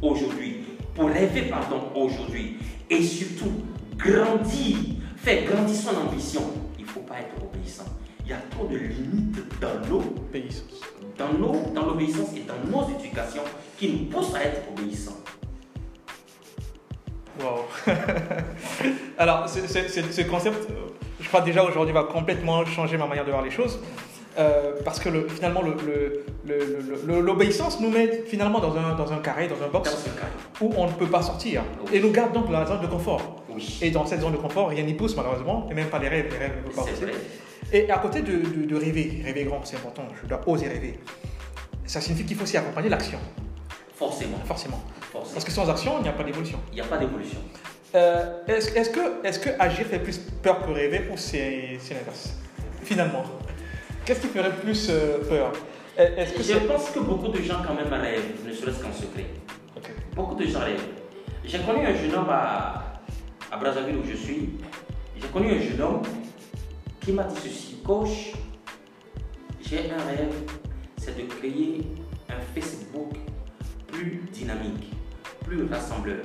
aujourd'hui, 0.02 0.58
pour 0.94 1.08
rêver 1.10 1.44
pardon 1.44 1.84
aujourd'hui, 1.96 2.58
et 2.90 3.02
surtout 3.02 3.52
grandir, 3.96 4.78
faire 5.18 5.50
grandir 5.50 5.76
son 5.76 5.96
ambition, 5.96 6.42
il 6.78 6.84
ne 6.86 6.90
faut 6.90 7.00
pas 7.02 7.20
être 7.20 7.36
obéissant. 7.42 7.86
Il 8.26 8.32
y 8.32 8.34
a 8.34 8.42
trop 8.52 8.68
de 8.68 8.76
limites 8.78 9.38
dans 9.62 9.88
nos, 9.90 10.02
Obéissance. 10.02 10.82
Dans 11.18 11.34
nos, 11.34 11.72
dans 11.74 11.86
l'obéissance 11.86 12.30
et 12.36 12.42
dans 12.42 12.60
nos 12.70 12.88
éducations 12.98 13.44
qui 13.78 13.90
nous 13.92 14.06
poussent 14.06 14.36
à 14.36 14.44
être 14.44 14.62
obéissants. 14.72 15.18
Wow. 17.40 17.66
Alors, 19.18 19.48
ce, 19.48 19.62
ce- 19.68 19.88
ce- 19.90 20.12
ce 20.12 20.22
concept, 20.24 20.70
euh, 20.72 20.74
je 21.20 21.28
crois 21.28 21.42
déjà 21.42 21.64
aujourd'hui, 21.64 21.94
va 21.94 22.04
complètement 22.04 22.66
changer 22.66 22.98
ma 22.98 23.06
manière 23.06 23.26
de 23.26 23.32
voir 23.32 23.44
les 23.44 23.52
choses. 23.52 23.80
Euh, 24.40 24.74
parce 24.86 25.00
que 25.00 25.10
le- 25.10 25.28
finalement, 25.28 25.62
le- 25.64 25.76
le- 25.86 26.24
le- 27.08 27.20
l'obéissance 27.22 27.80
nous 27.80 27.90
met 27.90 28.24
finalement 28.28 28.60
dans 28.60 28.76
un, 28.78 28.94
dans 28.96 29.12
un 29.12 29.18
carré, 29.18 29.48
dans 29.48 29.64
un 29.66 29.68
box 29.70 29.96
où 30.62 30.72
on 30.78 30.86
ne 30.86 30.92
peut 30.92 31.08
pas 31.08 31.24
sortir. 31.24 31.64
Et 31.92 32.00
nous 32.00 32.12
garde 32.12 32.34
donc 32.34 32.46
dans 32.52 32.60
la 32.60 32.66
zone 32.68 32.82
de 32.82 32.88
confort. 32.88 33.44
oui, 33.50 33.80
Et 33.82 33.90
dans 33.90 34.06
cette 34.06 34.22
zone 34.22 34.34
de 34.34 34.38
confort, 34.38 34.70
rien 34.70 34.84
n'y 34.84 34.94
pousse 34.94 35.16
malheureusement, 35.16 35.68
et 35.72 35.74
même 35.74 35.88
pas 35.88 35.98
les 36.00 36.08
rêves, 36.10 36.28
les 36.32 36.38
rêves 36.38 36.58
ne 36.58 36.62
peuvent 36.64 36.76
pas 36.76 36.84
c'est 36.84 37.06
pousser. 37.06 37.18
Et 37.74 37.90
à 37.92 37.98
côté 37.98 38.22
de, 38.22 38.32
de- 38.38 38.66
de 38.66 38.76
rêver, 38.76 39.22
rêver 39.26 39.44
grand, 39.44 39.62
c'est 39.66 39.76
important, 39.78 40.04
je 40.22 40.28
dois 40.28 40.42
oser 40.48 40.68
rêver. 40.68 41.00
Ça 41.86 42.00
signifie 42.02 42.26
qu'il 42.26 42.38
faut 42.38 42.44
aussi 42.44 42.58
accompagner 42.58 42.90
l'action, 42.90 43.20
Forcément, 43.96 44.38
forcément. 44.46 44.82
forcément. 45.12 45.34
Parce 45.34 45.44
que 45.46 45.52
sans 45.52 45.70
action, 45.70 45.94
il 46.00 46.04
n'y 46.04 46.10
a 46.10 46.14
pas 46.14 46.24
d'évolution. 46.24 46.60
Il 46.72 46.76
n'y 46.76 46.82
a 46.82 46.86
pas 46.86 46.98
d'évolution. 46.98 47.40
Euh, 47.96 48.44
est-ce, 48.48 48.90
que, 48.92 49.26
est-ce 49.26 49.40
que 49.40 49.50
agir 49.60 49.86
fait 49.88 50.00
plus 50.00 50.18
peur 50.44 50.62
que 50.66 50.72
rêver 50.72 51.08
ou 51.12 51.18
c'est, 51.18 51.80
l'inverse? 51.90 52.36
Finalement, 52.84 53.24
qu'est-ce 54.06 54.22
qui 54.22 54.28
ferait 54.28 54.52
plus 54.52 54.88
euh, 54.90 55.18
peur? 55.28 55.52
Est-ce 55.98 56.34
que 56.34 56.44
Je 56.44 56.60
pense 56.68 56.90
que 56.92 57.00
beaucoup 57.00 57.30
de 57.30 57.42
gens 57.42 57.62
quand 57.66 57.74
même 57.74 57.92
rêvent, 57.92 58.46
ne 58.46 58.52
serait-ce 58.54 58.84
qu'en 58.84 58.94
secret. 58.94 59.26
Beaucoup 60.16 60.36
de 60.36 60.46
gens 60.46 60.60
rêvent. 60.60 60.84
J'ai 61.44 61.60
connu 61.60 61.86
un 61.86 61.96
jeune 61.96 62.14
homme 62.14 62.30
à, 62.30 63.02
à 63.52 63.58
Brazzaville 63.58 63.96
où 63.98 64.04
je 64.08 64.16
suis. 64.16 64.50
J'ai 65.20 65.28
connu 65.30 65.52
un 65.52 65.60
jeune 65.62 65.82
homme 65.82 66.02
qui 67.08 67.14
m'a 67.14 67.24
dit 67.24 67.40
ceci. 67.42 67.78
Coach, 67.86 68.34
j'ai 69.62 69.90
un 69.90 70.04
rêve, 70.04 70.36
c'est 70.98 71.16
de 71.16 71.22
créer 71.36 71.88
un 72.28 72.42
Facebook 72.54 73.16
plus 73.88 74.24
dynamique, 74.34 74.92
plus 75.46 75.64
rassembleur, 75.68 76.22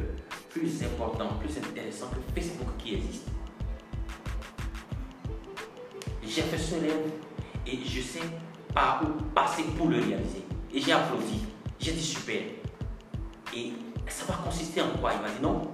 plus 0.50 0.82
important, 0.82 1.28
plus 1.38 1.56
intéressant 1.56 2.06
que 2.08 2.34
Facebook 2.34 2.66
qui 2.78 2.94
existe. 2.94 3.28
J'ai 6.26 6.42
fait 6.42 6.58
ce 6.58 6.74
rêve 6.74 7.12
et 7.64 7.78
je 7.86 8.00
sais 8.00 8.26
par 8.74 9.04
où 9.04 9.22
passer 9.34 9.62
pour 9.78 9.86
le 9.86 9.98
réaliser. 9.98 10.42
Et 10.74 10.80
j'ai 10.80 10.90
applaudi. 10.90 11.44
J'ai 11.78 11.92
dit 11.92 12.02
super. 12.02 12.40
Et 13.54 13.72
ça 14.08 14.24
va 14.24 14.34
consister 14.44 14.80
en 14.80 14.98
quoi? 14.98 15.12
Il 15.14 15.22
m'a 15.22 15.28
dit 15.28 15.42
non. 15.42 15.70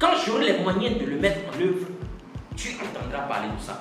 Quand 0.00 0.14
j'aurai 0.26 0.52
les 0.52 0.64
moyens 0.64 0.98
de 0.98 1.06
le 1.06 1.20
mettre 1.20 1.38
en 1.48 1.60
œuvre, 1.60 1.86
tu 2.56 2.76
parler 3.42 3.56
de 3.56 3.60
ça. 3.62 3.80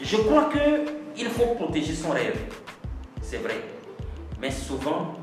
Je 0.00 0.16
crois 0.16 0.44
que 0.44 0.86
il 1.16 1.26
faut 1.26 1.54
protéger 1.54 1.94
son 1.94 2.10
rêve. 2.10 2.38
C'est 3.22 3.38
vrai. 3.38 3.60
Mais 4.40 4.50
souvent, 4.50 5.14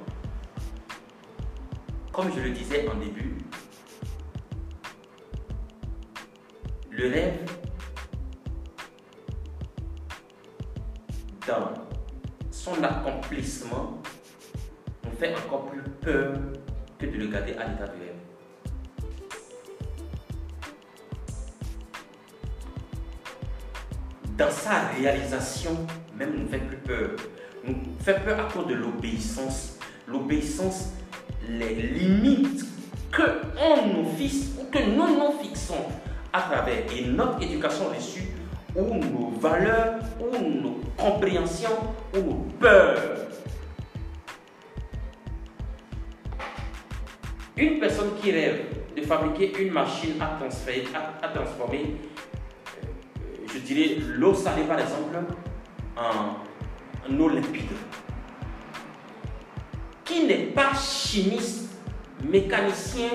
comme 2.11 2.31
je 2.35 2.41
le 2.41 2.51
disais 2.51 2.87
en 2.87 2.95
début, 2.95 3.37
le 6.91 7.09
rêve, 7.09 7.39
dans 11.47 11.73
son 12.51 12.83
accomplissement, 12.83 14.01
nous 15.05 15.11
fait 15.17 15.33
encore 15.35 15.67
plus 15.67 15.81
peur 16.01 16.33
que 16.99 17.05
de 17.05 17.17
le 17.17 17.27
garder 17.27 17.53
à 17.53 17.67
l'état 17.67 17.87
de 17.87 17.99
rêve. 17.99 18.16
Dans 24.37 24.51
sa 24.51 24.89
réalisation, 24.95 25.71
même 26.15 26.35
nous 26.37 26.47
fait 26.47 26.59
plus 26.59 26.77
peur. 26.77 27.09
Nous 27.65 27.75
fait 27.99 28.23
peur 28.23 28.39
à 28.39 28.51
cause 28.51 28.67
de 28.67 28.75
l'obéissance. 28.75 29.79
L'obéissance, 30.07 30.93
les 31.49 31.73
limites 31.73 32.63
que 33.11 33.23
on 33.59 33.87
nous 33.87 34.09
fixe 34.15 34.49
ou 34.59 34.65
que 34.71 34.77
nous 34.77 35.07
nous 35.07 35.39
fixons 35.41 35.85
à 36.31 36.41
travers 36.41 36.83
notre 37.07 37.41
éducation 37.41 37.85
reçue 37.89 38.27
ou 38.75 38.93
nos 38.93 39.31
valeurs 39.39 39.95
ou 40.19 40.37
nos 40.37 40.81
compréhensions 40.95 41.95
ou 42.13 42.17
nos 42.17 42.47
peurs. 42.59 43.01
Une 47.57 47.79
personne 47.79 48.11
qui 48.21 48.31
rêve 48.31 48.65
de 48.95 49.01
fabriquer 49.01 49.63
une 49.63 49.73
machine 49.73 50.13
à 50.21 50.37
à, 51.23 51.27
transformer, 51.29 51.95
je 53.53 53.59
dirais, 53.59 53.97
l'eau 53.99 54.33
salée 54.33 54.63
par 54.63 54.79
exemple, 54.79 55.17
en, 55.97 57.09
en 57.09 57.19
eau 57.19 57.29
limpide, 57.29 57.71
qui 60.03 60.25
n'est 60.25 60.47
pas 60.47 60.73
chimiste, 60.73 61.69
mécanicien 62.23 63.09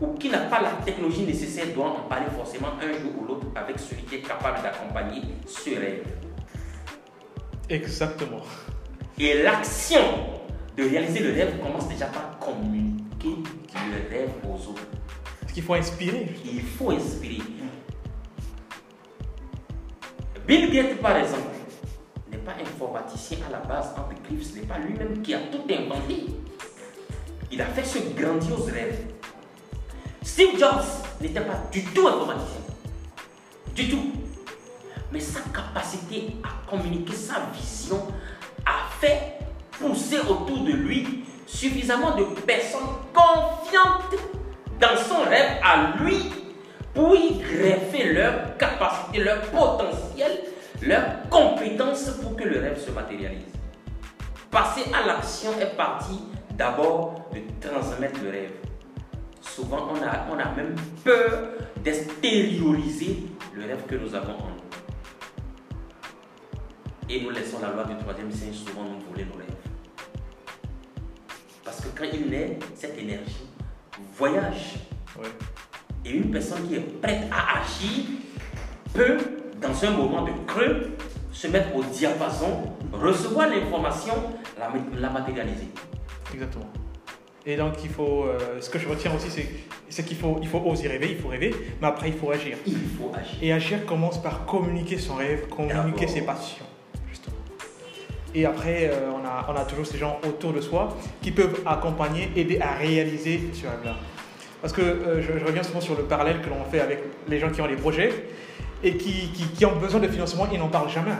ou 0.00 0.14
qui 0.14 0.28
n'a 0.28 0.40
pas 0.40 0.60
la 0.60 0.70
technologie 0.84 1.22
nécessaire 1.22 1.66
doit 1.74 1.88
en 1.88 2.08
parler 2.08 2.26
forcément 2.36 2.68
un 2.80 2.92
jour 2.92 3.12
ou 3.18 3.24
l'autre 3.24 3.46
avec 3.54 3.78
celui 3.78 4.02
qui 4.02 4.16
est 4.16 4.20
capable 4.20 4.62
d'accompagner 4.62 5.22
ce 5.46 5.70
rêve. 5.70 6.04
Exactement. 7.68 8.42
Et 9.18 9.42
l'action 9.42 10.00
de 10.76 10.82
réaliser 10.84 11.20
le 11.20 11.32
rêve 11.32 11.58
commence 11.58 11.88
déjà 11.88 12.06
par 12.06 12.38
communiquer 12.38 13.36
le 13.74 14.14
rêve 14.14 14.30
aux 14.44 14.70
autres. 14.70 14.86
Parce 15.40 15.52
qu'il 15.52 15.62
faut 15.62 15.74
inspirer. 15.74 16.28
Il 16.44 16.62
faut 16.62 16.90
inspirer. 16.90 17.42
Bill 20.46 20.70
Gates, 20.70 20.98
par 21.02 21.16
exemple, 21.16 21.48
n'est 22.30 22.38
pas 22.38 22.52
informaticien 22.62 23.38
à 23.48 23.50
la 23.50 23.58
base 23.58 23.92
griffes, 24.24 24.52
ce 24.52 24.58
n'est 24.58 24.66
pas 24.66 24.78
lui-même 24.78 25.20
qui 25.20 25.34
a 25.34 25.38
tout 25.38 25.64
inventé. 25.68 26.26
Il 27.50 27.60
a 27.60 27.66
fait 27.66 27.84
ce 27.84 27.98
grandiose 28.14 28.70
rêve. 28.70 28.96
Steve 30.22 30.56
Jobs 30.58 30.84
n'était 31.20 31.40
pas 31.40 31.60
du 31.72 31.82
tout 31.86 32.06
informaticien. 32.06 32.60
Du 33.74 33.88
tout. 33.88 34.12
Mais 35.10 35.18
sa 35.18 35.40
capacité 35.40 36.36
à 36.44 36.70
communiquer 36.70 37.14
sa 37.14 37.40
vision 37.52 38.06
a 38.64 38.88
fait 39.00 39.38
pousser 39.72 40.20
autour 40.20 40.60
de 40.64 40.72
lui 40.72 41.24
suffisamment 41.46 42.16
de 42.16 42.24
personnes 42.46 42.80
confiantes 43.12 44.14
dans 44.80 44.96
son 44.96 45.28
rêve 45.28 45.60
à 45.64 45.96
lui 46.00 46.45
pour 46.96 47.14
y 47.14 47.38
greffer 47.38 48.14
leur 48.14 48.56
capacité, 48.56 49.22
leur 49.22 49.42
potentiel, 49.42 50.40
leurs 50.82 51.28
compétences 51.28 52.08
pour 52.22 52.34
que 52.34 52.44
le 52.44 52.58
rêve 52.58 52.82
se 52.82 52.90
matérialise. 52.90 53.52
Passer 54.50 54.84
à 54.94 55.06
l'action 55.06 55.50
est 55.60 55.76
parti 55.76 56.18
d'abord 56.54 57.28
de 57.34 57.40
transmettre 57.68 58.18
le 58.22 58.30
rêve. 58.30 58.52
Souvent, 59.42 59.88
on 59.92 59.96
a, 60.02 60.26
on 60.32 60.38
a 60.38 60.50
même 60.56 60.74
peur 61.04 61.48
d'extérioriser 61.84 63.26
le 63.52 63.66
rêve 63.66 63.84
que 63.86 63.96
nous 63.96 64.14
avons 64.14 64.32
en 64.32 64.48
nous. 64.48 64.56
Et 67.10 67.20
nous 67.20 67.30
laissons 67.30 67.58
la 67.60 67.72
loi 67.72 67.84
du 67.84 67.96
troisième 67.98 68.32
signe 68.32 68.54
souvent 68.54 68.84
nous 68.84 69.00
voler 69.10 69.26
nos 69.26 69.36
rêves. 69.36 69.46
Parce 71.62 71.82
que 71.82 71.88
quand 71.96 72.06
il 72.10 72.30
naît, 72.30 72.58
cette 72.74 72.98
énergie 72.98 73.46
voyage. 74.14 74.76
Et 76.06 76.12
une 76.12 76.30
personne 76.30 76.68
qui 76.68 76.76
est 76.76 77.00
prête 77.02 77.24
à 77.32 77.58
agir 77.60 78.04
peut, 78.94 79.18
dans 79.60 79.84
un 79.84 79.90
moment 79.90 80.22
de 80.22 80.30
creux, 80.46 80.92
se 81.32 81.48
mettre 81.48 81.74
au 81.74 81.82
diapason, 81.82 82.62
recevoir 82.92 83.48
l'information, 83.48 84.14
la, 84.56 84.70
la 85.00 85.10
matérialiser. 85.10 85.66
Exactement. 86.32 86.68
Et 87.44 87.56
donc, 87.56 87.74
il 87.82 87.90
faut, 87.90 88.24
euh, 88.24 88.60
ce 88.60 88.70
que 88.70 88.78
je 88.78 88.88
retiens 88.88 89.12
aussi, 89.14 89.28
c'est 89.88 90.04
qu'il 90.04 90.16
faut, 90.16 90.38
il 90.40 90.48
faut 90.48 90.58
oser 90.60 90.88
rêver, 90.88 91.08
il 91.10 91.18
faut 91.18 91.28
rêver, 91.28 91.54
mais 91.80 91.88
après, 91.88 92.08
il 92.08 92.14
faut 92.14 92.30
agir. 92.30 92.56
Il 92.66 92.74
faut 92.74 93.12
agir. 93.14 93.38
Et 93.42 93.52
agir 93.52 93.84
commence 93.84 94.22
par 94.22 94.46
communiquer 94.46 94.98
son 94.98 95.16
rêve, 95.16 95.48
communiquer 95.48 96.06
ses 96.06 96.22
passions. 96.22 96.66
Justement. 97.08 97.36
Et 98.34 98.46
après, 98.46 98.90
euh, 98.92 99.10
on, 99.12 99.24
a, 99.26 99.46
on 99.48 99.56
a 99.56 99.64
toujours 99.64 99.86
ces 99.86 99.98
gens 99.98 100.20
autour 100.26 100.52
de 100.52 100.60
soi 100.60 100.96
qui 101.20 101.32
peuvent 101.32 101.62
accompagner, 101.66 102.30
aider 102.36 102.60
à 102.60 102.74
réaliser 102.74 103.40
ce 103.52 103.66
rêve-là. 103.66 103.96
Parce 104.66 104.74
que 104.74 104.82
euh, 104.82 105.22
je, 105.22 105.44
reviens 105.44 105.62
souvent 105.62 105.80
sur 105.80 105.96
le 105.96 106.02
parallèle 106.02 106.40
que 106.40 106.48
l'on 106.48 106.64
fait 106.68 106.80
avec 106.80 106.98
les 107.28 107.38
gens 107.38 107.50
qui 107.50 107.60
ont 107.60 107.68
des 107.68 107.76
projets 107.76 108.10
et 108.82 108.96
qui, 108.96 109.30
qui, 109.32 109.44
qui 109.44 109.64
ont 109.64 109.76
besoin 109.76 110.00
de 110.00 110.08
financement, 110.08 110.48
ils 110.52 110.58
n'en 110.58 110.66
parlent 110.66 110.90
jamais. 110.90 111.12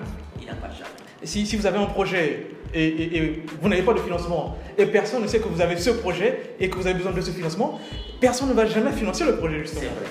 Ils 0.43 0.49
n'en 0.49 0.57
parlent 0.57 0.73
jamais. 0.73 0.91
Si, 1.23 1.47
si 1.47 1.55
vous 1.55 1.65
avez 1.65 1.79
un 1.79 1.87
projet 1.87 2.49
et, 2.75 3.45
vous 3.63 3.69
n'avez 3.69 3.83
pas 3.83 3.95
de 3.95 4.01
financement 4.01 4.59
et 4.77 4.87
personne 4.87 5.23
ne 5.23 5.29
sait 5.29 5.39
que 5.39 5.47
vous 5.47 5.61
avez 5.61 5.77
ce 5.77 5.91
projet 5.91 6.57
et 6.59 6.69
que 6.69 6.75
vous 6.75 6.89
avez 6.89 6.97
besoin 6.97 7.13
de 7.13 7.21
ce 7.21 7.31
financement, 7.31 7.79
personne 8.21 8.49
ne 8.49 8.55
va 8.55 8.67
jamais 8.67 8.91
financer 8.91 9.25
le 9.25 9.37
projet 9.37 9.61
justement. 9.61 9.83
C'est 9.83 10.07
vrai. 10.07 10.11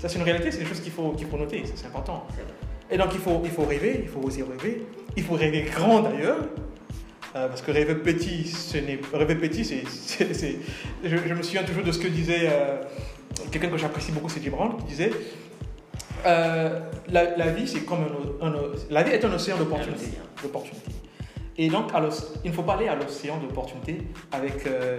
Ça 0.00 0.08
c'est 0.08 0.18
une 0.18 0.24
réalité, 0.24 0.50
c'est 0.50 0.58
des 0.58 0.66
choses 0.66 0.80
qu'il 0.80 0.90
faut, 0.90 1.10
qu'il 1.10 1.28
faut 1.28 1.36
noter, 1.36 1.62
c'est 1.72 1.86
important. 1.86 2.26
Et 2.90 2.98
donc 2.98 3.10
il 3.14 3.20
faut, 3.20 3.40
il 3.44 3.52
faut 3.52 3.66
rêver, 3.66 4.00
il 4.02 4.08
faut 4.08 4.18
oser 4.18 4.42
rêver, 4.42 4.84
il 5.16 5.22
faut 5.22 5.34
rêver 5.34 5.64
grand 5.72 6.00
d'ailleurs. 6.00 6.38
Euh, 7.36 7.48
parce 7.48 7.62
que 7.62 7.72
rêver 7.72 7.96
petit, 7.96 8.46
ce 8.46 8.78
n'est 8.78 9.00
rêver 9.12 9.34
petit, 9.34 9.64
c'est, 9.64 9.82
je, 11.04 11.16
je, 11.16 11.34
me 11.34 11.42
souviens 11.42 11.64
toujours 11.64 11.82
de 11.82 11.90
ce 11.90 11.98
que 11.98 12.06
disait 12.06 12.48
euh, 12.48 12.76
quelqu'un 13.50 13.70
que 13.70 13.76
j'apprécie 13.76 14.12
beaucoup, 14.12 14.28
c'est 14.28 14.40
Gibran, 14.40 14.70
qui 14.76 14.84
disait 14.84 15.10
euh, 16.26 16.80
la, 17.10 17.36
la, 17.36 17.46
vie, 17.50 17.66
c'est 17.66 17.84
comme 17.84 18.06
un, 18.40 18.46
un, 18.46 18.54
la 18.90 19.02
vie 19.02 19.12
est 19.12 19.24
un 19.24 19.32
océan 19.32 19.56
d'opportunités. 19.58 20.12
Et 21.56 21.68
donc, 21.68 21.90
il 22.44 22.50
ne 22.50 22.54
faut 22.54 22.62
pas 22.62 22.74
aller 22.74 22.88
à 22.88 22.96
l'océan 22.96 23.38
d'opportunités 23.38 23.98
avec 24.32 24.66
euh, 24.66 24.98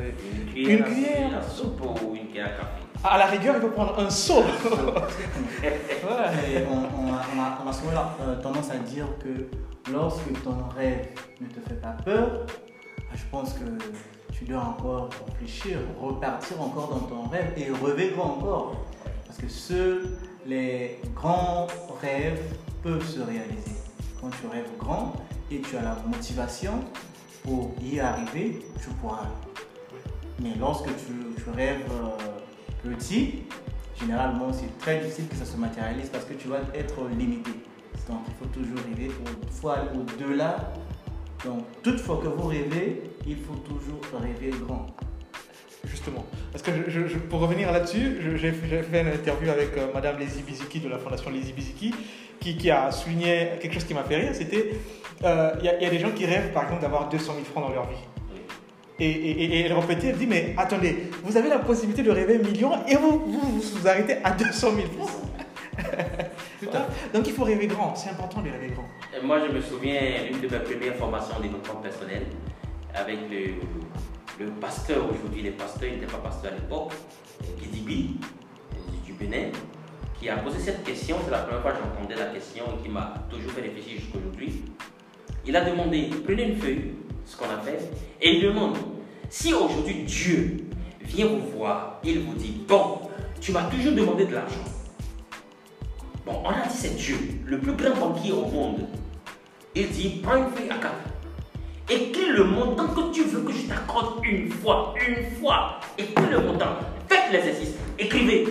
une 0.55 0.83
cuillère, 0.83 1.37
à 1.37 1.41
soupe 1.41 1.81
ou 1.81 2.15
une 2.15 2.27
cuillère 2.27 2.47
à 2.47 2.49
café. 2.49 2.81
À 3.03 3.17
la 3.17 3.25
rigueur, 3.25 3.55
il 3.57 3.61
faut 3.61 3.69
prendre 3.69 3.99
un 3.99 4.09
seau. 4.09 4.39
ouais. 5.63 6.65
on, 6.69 6.94
on, 7.63 7.69
a, 7.69 7.73
souvent 7.73 7.91
tendance 8.41 8.69
à 8.71 8.77
dire 8.77 9.07
que 9.19 9.91
lorsque 9.91 10.43
ton 10.43 10.67
rêve 10.75 11.07
ne 11.41 11.47
te 11.47 11.59
fait 11.67 11.81
pas 11.81 11.95
peur, 12.03 12.45
je 13.13 13.23
pense 13.31 13.53
que 13.53 13.65
tu 14.33 14.45
dois 14.45 14.61
encore 14.61 15.09
réfléchir, 15.27 15.79
repartir 15.99 16.61
encore 16.61 16.89
dans 16.89 17.07
ton 17.07 17.27
rêve 17.29 17.53
et 17.57 17.67
grand 18.11 18.25
encore. 18.25 18.75
Parce 19.25 19.37
que 19.37 19.47
seuls 19.47 20.17
les 20.45 20.99
grands 21.15 21.67
rêves 22.01 22.41
peuvent 22.83 23.07
se 23.07 23.19
réaliser. 23.19 23.75
Quand 24.21 24.29
tu 24.29 24.47
rêves 24.47 24.69
grand, 24.77 25.13
et 25.51 25.61
tu 25.61 25.77
as 25.77 25.81
la 25.81 25.95
motivation 26.05 26.73
pour 27.43 27.75
y 27.81 27.99
arriver, 27.99 28.65
tu 28.81 28.89
pourras. 29.01 29.27
Mais 30.41 30.53
lorsque 30.59 30.89
tu, 30.97 31.49
rêves 31.51 31.85
euh, 31.91 32.89
petit, 32.89 33.43
généralement 33.99 34.51
c'est 34.51 34.77
très 34.79 34.99
difficile 34.99 35.27
que 35.27 35.35
ça 35.35 35.45
se 35.45 35.57
matérialise 35.57 36.09
parce 36.09 36.25
que 36.25 36.33
tu 36.33 36.47
vas 36.47 36.59
être 36.73 36.95
limité. 37.17 37.51
Donc 38.09 38.19
il 38.27 38.33
faut 38.35 38.53
toujours 38.53 38.77
rêver, 38.85 39.11
il 39.11 39.99
au-delà. 39.99 40.73
Donc 41.43 41.63
toutefois 41.81 42.19
que 42.21 42.27
vous 42.27 42.47
rêvez, 42.47 43.03
il 43.25 43.37
faut 43.37 43.55
toujours 43.55 44.01
rêver 44.19 44.51
grand. 44.65 44.87
Justement. 45.85 46.25
Parce 46.51 46.63
que 46.63 46.71
pour 47.29 47.41
revenir 47.41 47.71
là-dessus, 47.71 48.37
j'ai 48.37 48.51
fait 48.51 49.01
une 49.01 49.07
interview 49.07 49.49
avec 49.51 49.77
euh, 49.77 49.87
Madame 49.93 50.17
Lizzie 50.17 50.41
Biziki 50.41 50.79
de 50.79 50.89
la 50.89 50.97
Fondation 50.97 51.29
Lizzie 51.29 51.53
Biziki 51.53 51.93
qui, 52.39 52.69
a 52.69 52.91
souligné 52.91 53.51
quelque 53.61 53.73
chose 53.73 53.85
qui 53.85 53.93
m'a 53.93 54.03
fait 54.03 54.17
rire. 54.17 54.31
C'était 54.33 54.71
il 55.21 55.25
euh, 55.25 55.53
y, 55.63 55.85
a 55.85 55.89
des 55.89 55.99
gens 55.99 56.11
qui 56.11 56.25
rêvent, 56.25 56.51
par 56.51 56.63
exemple, 56.63 56.81
d'avoir 56.81 57.09
200 57.09 57.33
000 57.33 57.45
francs 57.45 57.67
dans 57.67 57.73
leur 57.73 57.89
vie. 57.89 57.95
Et, 58.97 59.09
et, 59.09 59.43
et, 59.43 59.59
elle 59.65 59.73
répétait, 59.73 60.07
elle 60.07 60.17
dit, 60.17 60.27
mais 60.27 60.53
attendez, 60.57 61.09
vous 61.23 61.35
avez 61.35 61.49
la 61.49 61.59
possibilité 61.59 62.01
de 62.01 62.11
rêver 62.11 62.37
un 62.37 62.47
million 62.47 62.71
et 62.87 62.95
vous 62.95 63.19
vous, 63.25 63.59
vous, 63.59 63.87
arrêtez 63.87 64.17
à 64.23 64.31
200 64.31 64.71
000 64.73 64.87
francs. 64.97 65.21
Donc 67.13 67.27
il 67.27 67.33
faut 67.33 67.43
rêver 67.43 67.67
grand, 67.67 67.93
c'est 67.95 68.09
important 68.09 68.41
de 68.41 68.49
rêver 68.49 68.69
grand. 68.73 68.87
moi 69.23 69.39
je 69.45 69.51
me 69.51 69.59
souviens 69.59 69.99
d'une 70.31 70.39
de 70.39 70.47
mes 70.47 70.59
premières 70.63 70.95
formations 70.95 71.35
en 71.35 71.41
développement 71.41 71.81
personnel 71.81 72.23
avec 72.93 73.17
le, 73.29 74.43
le 74.43 74.51
pasteur 74.51 75.03
aujourd'hui, 75.09 75.41
les 75.41 75.51
pasteurs, 75.51 75.89
il 75.89 75.99
n'était 75.99 76.11
pas 76.11 76.17
pasteur 76.19 76.53
à 76.53 76.55
l'époque, 76.55 76.93
Gidibi, 77.61 78.17
du 79.05 79.13
Bénin, 79.13 79.49
qui 80.19 80.29
a 80.29 80.37
posé 80.37 80.59
cette 80.59 80.83
question. 80.83 81.17
C'est 81.25 81.31
la 81.31 81.39
première 81.39 81.61
fois 81.61 81.71
que 81.71 81.77
j'entendais 81.79 82.15
la 82.15 82.27
question 82.27 82.65
et 82.77 82.83
qui 82.83 82.89
m'a 82.89 83.13
toujours 83.29 83.51
fait 83.51 83.61
réfléchir 83.61 83.99
jusqu'à 83.99 84.17
aujourd'hui. 84.17 84.63
Il 85.45 85.55
a 85.55 85.69
demandé, 85.69 86.09
prenez 86.25 86.43
une 86.49 86.55
feuille, 86.57 86.95
ce 87.25 87.35
qu'on 87.35 87.45
a 87.45 87.57
fait, 87.57 87.91
et 88.21 88.35
il 88.35 88.43
demande, 88.43 88.77
si 89.29 89.53
aujourd'hui 89.53 90.03
Dieu 90.03 90.57
vient 91.01 91.27
vous 91.27 91.57
voir, 91.57 91.99
il 92.03 92.19
vous 92.19 92.35
dit, 92.35 92.61
bon, 92.67 92.99
tu 93.41 93.51
m'as 93.51 93.63
toujours 93.63 93.93
demandé 93.93 94.25
de 94.25 94.33
l'argent. 94.33 94.55
Bon, 96.25 96.41
on 96.43 96.49
a 96.49 96.67
dit 96.67 96.75
c'est 96.75 96.95
Dieu, 96.95 97.17
le 97.45 97.59
plus 97.59 97.73
grand 97.73 97.95
banquier 97.95 98.31
au 98.31 98.45
monde. 98.45 98.87
Il 99.75 99.89
dit, 99.89 100.21
prends 100.23 100.37
une 100.37 100.49
feuille 100.51 100.69
à 100.69 100.77
quatre. 100.77 100.95
Écris 101.87 102.31
le 102.31 102.45
montant 102.45 102.87
que 102.87 103.13
tu 103.13 103.23
veux 103.23 103.41
que 103.41 103.51
je 103.51 103.67
t'accorde 103.67 104.25
une 104.25 104.49
fois, 104.49 104.95
une 105.07 105.29
fois? 105.37 105.79
Écris 105.97 106.25
le 106.31 106.39
montant? 106.39 106.77
Faites 107.07 107.31
l'exercice. 107.31 107.75
Écrivez. 107.99 108.47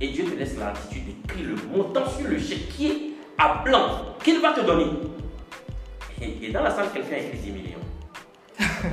Et 0.00 0.08
Dieu 0.08 0.24
te 0.24 0.36
laisse 0.36 0.56
l'attitude 0.58 1.04
d'écrire 1.06 1.50
le 1.50 1.76
montant 1.76 2.08
sur 2.08 2.28
le 2.28 2.38
chéquier 2.38 3.14
à 3.38 3.62
blanc 3.64 4.16
qu'il 4.24 4.40
va 4.40 4.52
te 4.52 4.62
donner. 4.62 4.86
Et, 6.20 6.50
dans 6.50 6.62
la 6.62 6.70
salle, 6.70 6.92
quelqu'un 6.92 7.16
a 7.16 7.18
écrit 7.18 7.38
10 7.38 7.50
millions. 7.50 7.78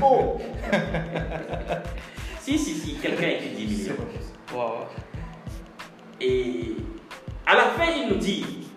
Oh 0.01 0.39
Si, 2.41 2.57
si, 2.57 2.73
si, 2.73 2.95
quelqu'un 2.95 3.27
a 3.27 3.31
écrit 3.31 3.49
10 3.49 3.65
millions. 3.65 3.95
Et 6.19 6.75
à 7.45 7.55
la 7.55 7.65
fin, 7.69 7.91
il 7.91 8.09
nous 8.09 8.15
dit, 8.15 8.67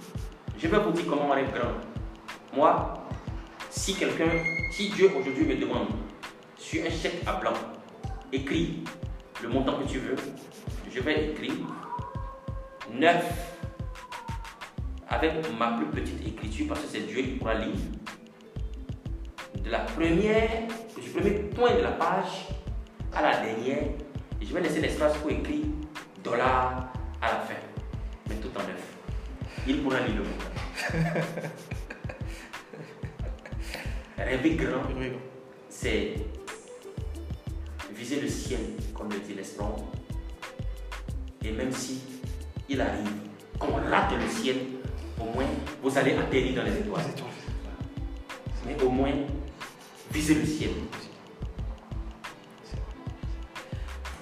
je 0.58 0.68
vais 0.68 0.78
vous 0.78 0.92
dire 0.92 1.04
comment 1.08 1.30
on 1.30 1.36
est 1.36 1.44
grand. 1.44 1.72
Moi, 2.54 2.94
si 3.70 3.94
quelqu'un, 3.94 4.30
si 4.70 4.90
Dieu 4.90 5.10
aujourd'hui 5.16 5.44
me 5.44 5.56
demande 5.56 5.88
sur 6.56 6.84
un 6.84 6.90
chèque 6.90 7.22
à 7.26 7.34
blanc, 7.34 7.52
écris 8.32 8.84
le 9.42 9.48
montant 9.48 9.78
que 9.78 9.88
tu 9.88 9.98
veux, 9.98 10.16
je 10.92 11.00
vais 11.00 11.30
écrire 11.30 11.52
9 12.92 13.24
avec 15.08 15.32
ma 15.58 15.72
plus 15.72 15.86
petite 15.86 16.26
écriture 16.26 16.66
parce 16.68 16.80
que 16.80 16.86
c'est 16.88 17.00
Dieu 17.00 17.22
qui 17.22 17.30
pourra 17.32 17.54
lire 17.54 17.74
de 19.64 19.70
la 19.70 19.80
première, 19.80 20.68
du 21.00 21.10
premier 21.10 21.30
point 21.54 21.74
de 21.74 21.82
la 21.82 21.92
page 21.92 22.48
à 23.12 23.22
la 23.22 23.40
dernière, 23.40 23.84
et 24.40 24.46
je 24.46 24.52
vais 24.52 24.60
laisser 24.60 24.80
l'espace 24.80 25.16
pour 25.18 25.30
écrire 25.30 25.64
dollar 26.22 26.92
à 27.22 27.26
la 27.32 27.40
fin, 27.40 27.54
mais 28.28 28.36
tout 28.36 28.50
en 28.56 28.62
neuf. 28.62 28.96
Il 29.66 29.82
pourra 29.82 30.00
lire 30.00 30.16
le 30.16 30.22
mot. 30.22 30.28
Rêver 34.18 34.54
grand, 34.54 34.82
c'est 35.68 36.14
êtes 39.12 39.30
inespérant. 39.30 39.76
Et 41.42 41.52
même 41.52 41.72
si 41.72 42.00
il 42.68 42.80
arrive 42.80 43.10
qu'on 43.58 43.74
rate 43.74 44.12
le 44.20 44.28
ciel, 44.28 44.56
au 45.20 45.24
moins 45.24 45.44
vous 45.82 45.98
allez 45.98 46.16
atterrir 46.16 46.54
dans 46.56 46.62
les 46.62 46.78
étoiles. 46.78 47.04
Mais 48.66 48.82
au 48.82 48.88
moins, 48.88 49.12
visez 50.14 50.34
le 50.34 50.44
ciel. 50.46 50.70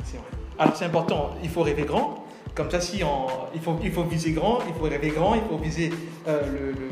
C'est 0.05 0.17
vrai. 0.17 0.27
Alors 0.59 0.77
c'est 0.77 0.85
important, 0.87 1.31
il 1.43 1.49
faut 1.51 1.63
rêver 1.63 1.83
grand. 1.85 2.19
Comme 2.55 2.71
ça, 2.71 2.81
si 2.83 3.03
on, 3.03 3.27
il, 3.55 3.63
faut, 3.63 3.77
il 3.83 3.91
faut 3.91 4.03
viser 4.05 4.33
grand, 4.33 4.59
il 4.69 4.75
faut 4.75 4.85
rêver 4.85 5.09
grand, 5.09 5.35
il 5.35 5.41
faut 5.49 5.57
viser 5.57 5.91
euh, 6.29 6.43
le- 6.53 6.73
le- 6.73 6.89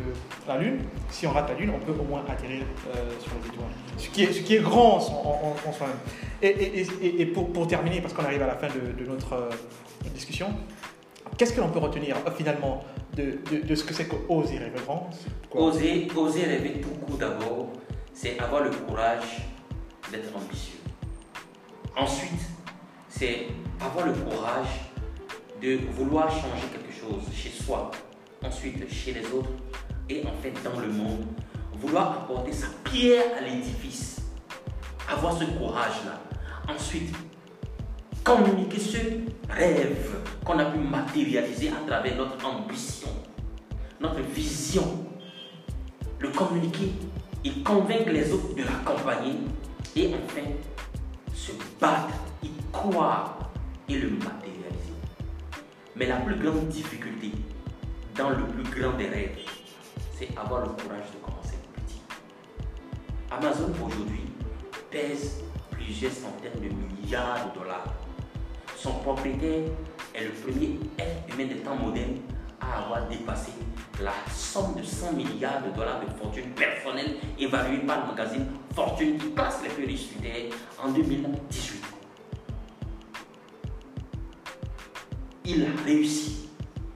la 0.48 0.56
Lune. 0.56 0.78
Si 1.10 1.26
on 1.26 1.32
rate 1.32 1.50
la 1.50 1.54
Lune, 1.56 1.70
on 1.74 1.84
peut 1.84 1.92
au 2.00 2.04
moins 2.04 2.24
atterrir 2.26 2.62
euh, 2.96 3.10
sur 3.20 3.30
les 3.42 3.48
étoiles. 3.48 3.68
Ce 3.98 4.08
qui 4.08 4.22
est, 4.24 4.32
ce 4.32 4.40
qui 4.40 4.56
est 4.56 4.60
grand 4.60 4.96
en, 4.96 5.28
en- 5.28 5.48
en- 5.50 5.68
en 5.68 5.72
soi-même. 5.74 5.98
Et, 6.40 6.46
et- 6.48 6.86
et- 7.02 7.20
et 7.20 7.26
pour, 7.26 7.52
pour 7.52 7.66
terminer, 7.66 8.00
parce 8.00 8.14
qu'on 8.14 8.24
arrive 8.24 8.40
à 8.42 8.46
la 8.46 8.54
fin 8.56 8.68
de, 8.68 8.92
de 9.04 9.06
notre 9.06 9.34
euh, 9.34 9.50
discussion, 10.14 10.48
qu'est-ce 11.36 11.52
que 11.52 11.60
l'on 11.60 11.68
peut 11.68 11.78
retenir 11.78 12.16
euh, 12.26 12.30
finalement 12.34 12.82
de, 13.14 13.38
de- 13.52 13.66
de 13.66 13.74
ce 13.74 13.84
que 13.84 13.92
c'est 13.92 14.06
qu'oser 14.08 14.56
rêver 14.56 14.80
grand? 14.86 15.10
Oser, 15.54 16.08
oser 16.16 16.44
rêver 16.44 16.80
tout 16.80 16.88
court 17.06 17.18
d'abord, 17.18 17.66
c'est 18.22 18.38
avoir 18.38 18.64
le 18.64 18.70
courage 18.70 19.48
d'être 20.12 20.36
ambitieux. 20.36 20.80
Ensuite, 21.96 22.42
c'est 23.08 23.46
avoir 23.80 24.04
le 24.04 24.12
courage 24.12 24.90
de 25.62 25.78
vouloir 25.92 26.30
changer 26.30 26.66
quelque 26.70 26.92
chose 26.92 27.22
chez 27.34 27.48
soi, 27.48 27.90
ensuite 28.44 28.92
chez 28.92 29.14
les 29.14 29.24
autres 29.32 29.48
et 30.10 30.22
en 30.26 30.42
fait 30.42 30.52
dans 30.62 30.78
le 30.78 30.88
monde. 30.88 31.24
Vouloir 31.72 32.12
apporter 32.12 32.52
sa 32.52 32.66
pierre 32.84 33.24
à 33.38 33.40
l'édifice. 33.40 34.20
Avoir 35.08 35.38
ce 35.38 35.44
courage-là. 35.44 36.20
Ensuite, 36.68 37.14
communiquer 38.22 38.80
ce 38.80 38.98
rêve 39.48 40.16
qu'on 40.44 40.58
a 40.58 40.66
pu 40.66 40.78
matérialiser 40.78 41.70
à 41.70 41.88
travers 41.88 42.16
notre 42.16 42.44
ambition, 42.44 43.08
notre 43.98 44.20
vision 44.20 45.06
le 46.18 46.28
communiquer 46.28 46.92
et 47.44 47.62
convaincre 47.62 48.10
les 48.10 48.32
autres 48.32 48.54
de 48.54 48.62
l'accompagner 48.62 49.34
et 49.96 50.14
enfin 50.14 50.46
se 51.34 51.52
battre, 51.80 52.14
y 52.42 52.50
croire 52.72 53.50
et 53.88 53.98
le 53.98 54.10
matérialiser. 54.10 54.94
Mais 55.96 56.06
la 56.06 56.16
plus 56.16 56.36
grande 56.36 56.68
difficulté 56.68 57.32
dans 58.16 58.30
le 58.30 58.44
plus 58.44 58.80
grand 58.80 58.96
des 58.96 59.08
rêves, 59.08 59.38
c'est 60.16 60.28
avoir 60.36 60.62
le 60.62 60.68
courage 60.68 61.10
de 61.12 61.24
commencer 61.24 61.56
petit. 61.74 62.02
Amazon 63.30 63.72
aujourd'hui 63.84 64.20
pèse 64.90 65.40
plusieurs 65.70 66.12
centaines 66.12 66.60
de 66.60 66.68
milliards 66.68 67.50
de 67.52 67.58
dollars. 67.58 67.94
Son 68.76 68.92
propriétaire 68.94 69.70
est 70.14 70.24
le 70.24 70.30
premier 70.30 70.78
être 70.98 71.34
humain 71.34 71.46
des 71.46 71.60
temps 71.60 71.76
modernes 71.76 72.18
à 72.60 72.82
avoir 72.82 73.08
dépassé 73.08 73.52
la 74.00 74.12
somme 74.32 74.74
de 74.76 74.82
100 74.82 75.12
milliards 75.12 75.62
de 75.62 75.70
dollars 75.76 76.00
de 76.00 76.06
fortune 76.18 76.50
personnelle 76.50 77.16
évaluée 77.38 77.78
par 77.86 78.00
le 78.00 78.14
magazine 78.14 78.46
Fortune 78.74 79.18
qui 79.18 79.32
classe 79.32 79.60
les 79.62 79.68
plus 79.70 79.84
riches 79.84 80.08
sur 80.08 80.20
Terre 80.20 80.52
en 80.82 80.90
2018. 80.90 81.82
Il 85.46 85.64
a 85.64 85.84
réussi, 85.84 86.48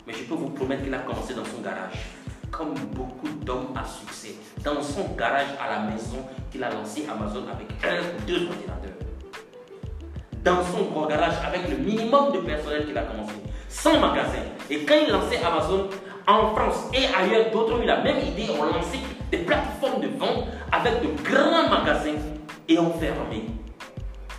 mais 0.06 0.12
je 0.12 0.24
peux 0.24 0.34
vous 0.34 0.50
promettre 0.50 0.84
qu'il 0.84 0.94
a 0.94 0.98
commencé 0.98 1.34
dans 1.34 1.44
son 1.44 1.60
garage, 1.60 2.06
comme 2.50 2.74
beaucoup 2.92 3.28
d'hommes 3.44 3.74
à 3.76 3.84
succès, 3.84 4.36
dans 4.62 4.82
son 4.82 5.14
garage 5.14 5.48
à 5.60 5.70
la 5.70 5.90
maison 5.90 6.24
qu'il 6.50 6.62
a 6.62 6.70
lancé 6.70 7.06
Amazon 7.10 7.44
avec 7.52 7.68
un 7.84 8.00
ou 8.00 8.26
deux 8.26 8.46
ordinateurs 8.46 9.04
dans 10.44 10.62
son 10.62 10.84
gros 10.84 11.06
garage 11.06 11.34
avec 11.44 11.68
le 11.70 11.76
minimum 11.78 12.32
de 12.32 12.38
personnel 12.40 12.84
qu'il 12.86 12.96
a 12.96 13.02
commencé, 13.02 13.32
sans 13.68 13.98
magasin. 13.98 14.42
Et 14.70 14.84
quand 14.84 14.94
il 15.06 15.12
lançait 15.12 15.40
Amazon 15.42 15.88
en 16.26 16.54
France 16.54 16.86
et 16.94 17.06
ailleurs, 17.14 17.50
d'autres 17.52 17.74
ont 17.74 17.82
eu 17.82 17.86
la 17.86 18.02
même 18.02 18.18
idée, 18.18 18.46
ont 18.58 18.64
lancé 18.64 18.98
des 19.30 19.38
plateformes 19.38 20.00
de 20.00 20.08
vente 20.08 20.46
avec 20.72 21.02
de 21.02 21.22
grands 21.22 21.68
magasins 21.68 22.18
et 22.68 22.78
ont 22.78 22.92
fermé. 22.92 23.44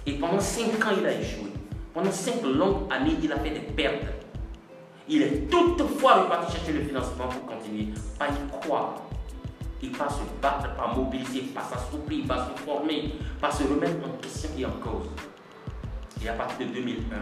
Et 0.06 0.14
pendant 0.14 0.40
5 0.40 0.66
ans, 0.86 0.96
il 1.00 1.06
a 1.06 1.12
échoué. 1.12 1.52
Pendant 1.94 2.12
5 2.12 2.44
longues 2.44 2.92
années, 2.92 3.16
il 3.22 3.32
a 3.32 3.40
fait 3.40 3.52
des 3.52 3.60
pertes. 3.60 4.06
Il 5.08 5.22
est 5.22 5.50
toutefois 5.50 6.24
reparti 6.24 6.54
chercher 6.54 6.74
le 6.74 6.84
financement 6.84 7.28
pour 7.28 7.46
continuer, 7.46 7.90
pas 8.18 8.28
y 8.28 8.60
croire. 8.60 8.96
Il 9.82 9.92
va 9.92 10.10
se 10.10 10.22
battre, 10.42 10.76
par 10.76 10.96
mobiliser, 10.96 11.42
par 11.54 11.70
s'assouplir, 11.70 12.26
va 12.26 12.48
se 12.48 12.64
former, 12.64 13.14
par 13.40 13.54
se 13.54 13.64
remettre 13.64 13.98
en 14.04 14.18
question 14.22 14.50
et 14.58 14.66
en 14.66 14.72
cause. 14.72 15.10
Et 16.24 16.28
à 16.28 16.34
partir 16.34 16.68
de 16.68 16.74
2001, 16.74 17.16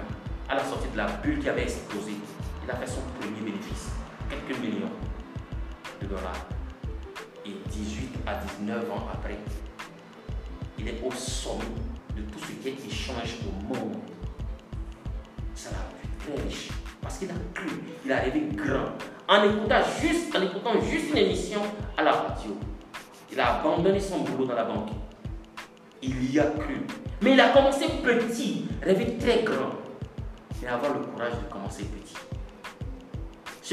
à 0.49 0.55
la 0.55 0.63
sortie 0.63 0.87
de 0.93 0.97
la 0.97 1.07
bulle 1.07 1.39
qui 1.39 1.49
avait 1.49 1.63
explosé, 1.63 2.13
il 2.63 2.71
a 2.71 2.75
fait 2.75 2.87
son 2.87 3.01
premier 3.19 3.41
bénéfice, 3.41 3.91
quelques 4.29 4.57
millions 4.59 4.91
de 6.01 6.07
dollars. 6.07 6.47
Et 7.45 7.51
18 7.69 8.19
à 8.25 8.35
19 8.59 8.89
ans 8.89 9.07
après, 9.11 9.37
il 10.79 10.87
est 10.87 11.01
au 11.03 11.11
sommet 11.11 11.65
de 12.15 12.21
tout 12.21 12.39
ce 12.39 12.51
qui 12.53 12.69
est 12.69 12.85
échange 12.87 13.39
au 13.45 13.73
monde. 13.73 13.97
Ça 15.55 15.71
l'a 15.71 15.77
très 16.19 16.41
riche 16.41 16.69
parce 17.01 17.17
qu'il 17.17 17.29
a 17.29 17.33
cru, 17.53 17.67
il 18.05 18.11
a 18.11 18.17
rêvé 18.19 18.47
grand. 18.55 18.91
En 19.27 19.43
écoutant 19.43 19.81
juste, 20.01 20.33
en 20.35 20.41
écoutant 20.41 20.79
juste 20.81 21.09
une 21.11 21.17
émission 21.17 21.61
à 21.97 22.03
la 22.03 22.11
radio, 22.13 22.57
il 23.31 23.39
a 23.39 23.59
abandonné 23.59 23.99
son 23.99 24.19
boulot 24.19 24.45
dans 24.45 24.55
la 24.55 24.63
banque. 24.63 24.89
Il 26.01 26.31
y 26.31 26.39
a 26.39 26.45
cru. 26.45 26.81
Mais 27.21 27.33
il 27.33 27.39
a 27.39 27.49
commencé 27.49 27.85
petit, 28.03 28.67
rêvé 28.81 29.17
très 29.17 29.43
grand. 29.43 29.71
Mais 30.61 30.67
avoir 30.69 30.93
le 30.93 30.99
courage 31.01 31.33
de 31.33 31.51
commencer 31.51 31.83
petit. 31.83 32.15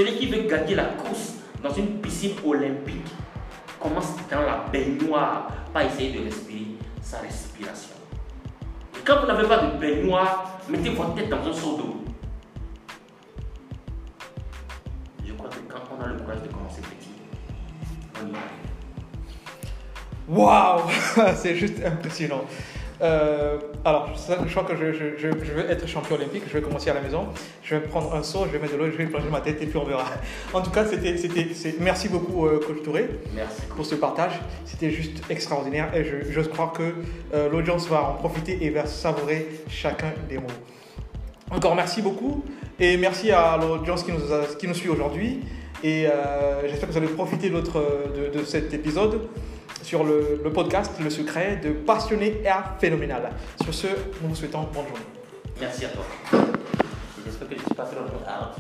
Celui 0.00 0.16
qui 0.16 0.26
veut 0.28 0.48
gagner 0.48 0.76
la 0.76 0.84
course 0.84 1.34
dans 1.62 1.74
une 1.74 2.00
piscine 2.00 2.32
olympique 2.42 3.04
commence 3.78 4.16
dans 4.30 4.40
la 4.40 4.64
baignoire, 4.72 5.48
pas 5.74 5.84
essayer 5.84 6.18
de 6.18 6.24
respirer 6.24 6.68
sa 7.02 7.18
respiration. 7.18 7.96
Et 8.96 9.00
quand 9.04 9.20
vous 9.20 9.26
n'avez 9.26 9.46
pas 9.46 9.58
de 9.58 9.76
baignoire, 9.78 10.58
mettez 10.70 10.88
votre 10.88 11.14
tête 11.16 11.28
dans 11.28 11.46
un 11.46 11.52
seau 11.52 11.76
d'eau. 11.76 12.04
Je 15.22 15.34
crois 15.34 15.50
que 15.50 15.56
quand 15.68 15.82
on 15.94 16.02
a 16.02 16.06
le 16.06 16.14
courage 16.14 16.40
de 16.44 16.48
commencer 16.48 16.80
petit, 16.80 17.10
on 18.22 18.26
y 18.26 18.36
arrive. 18.36 18.70
Waouh 20.30 21.34
C'est 21.36 21.56
juste 21.56 21.84
impressionnant. 21.84 22.46
Euh, 23.02 23.58
alors, 23.84 24.10
je 24.46 24.50
crois 24.50 24.64
que 24.64 24.76
je, 24.76 24.92
je- 24.92 25.16
je- 25.16 25.44
je 25.44 25.52
veux 25.52 25.70
être 25.70 25.88
champion 25.88 26.16
olympique. 26.16 26.42
Je 26.46 26.52
vais 26.52 26.60
commencer 26.62 26.90
à 26.90 26.94
la 26.94 27.00
maison. 27.00 27.28
Je 27.62 27.74
vais 27.76 27.80
prendre 27.80 28.14
un 28.14 28.22
saut, 28.22 28.44
je 28.46 28.50
vais 28.52 28.58
mettre 28.58 28.74
de 28.74 28.78
l'eau, 28.78 28.86
je 28.90 28.96
vais 28.96 29.06
plonger 29.06 29.28
ma 29.30 29.40
tête 29.40 29.60
et 29.62 29.66
puis 29.66 29.78
on 29.78 29.84
verra. 29.84 30.04
En 30.52 30.60
tout 30.60 30.70
cas, 30.70 30.84
c'était, 30.84 31.14
merci 31.80 32.08
beaucoup, 32.08 32.46
euh, 32.46 32.60
Coach 32.66 32.82
Touré, 32.82 33.08
Merci. 33.34 33.62
pour 33.74 33.86
ce 33.86 33.94
partage. 33.94 34.32
C'était 34.66 34.90
juste 34.90 35.22
extraordinaire 35.30 35.94
et 35.94 36.04
je, 36.04 36.30
j'ose 36.30 36.48
croire 36.48 36.72
que 36.72 36.82
euh, 37.32 37.48
l'audience 37.50 37.88
va 37.88 38.02
en 38.02 38.14
profiter 38.14 38.58
et 38.60 38.70
va 38.70 38.84
savourer 38.86 39.48
chacun 39.68 40.12
des 40.28 40.36
mots. 40.36 40.46
Encore 41.50 41.74
merci 41.74 42.02
beaucoup 42.02 42.44
et 42.78 42.96
merci 42.96 43.30
à 43.32 43.56
l'audience 43.60 44.02
qui 44.04 44.12
nous, 44.12 44.32
a- 44.32 44.44
qui 44.58 44.68
nous 44.68 44.74
suit 44.74 44.88
aujourd'hui. 44.90 45.40
Et 45.82 46.06
j'espère 46.68 46.88
que 46.88 46.92
vous 46.92 46.98
allez 46.98 47.08
profiter 47.08 47.48
de 47.48 48.44
cet 48.44 48.74
épisode 48.74 49.22
sur 49.82 50.04
le, 50.04 50.40
podcast 50.52 50.92
Le 51.02 51.10
secret 51.10 51.60
de 51.62 51.72
passionné 51.72 52.42
et 52.44 52.48
phénoménal. 52.78 53.30
Sur 53.62 53.74
ce, 53.74 53.86
nous 54.22 54.28
vous 54.28 54.34
souhaitons 54.34 54.62
bonne 54.72 54.86
journée. 54.86 55.04
Merci 55.60 55.84
à 55.84 55.88
toi. 55.88 56.04
J'espère 57.24 57.48
que 57.48 57.54
je 57.56 57.60
ne 57.60 57.74
pas. 57.74 58.54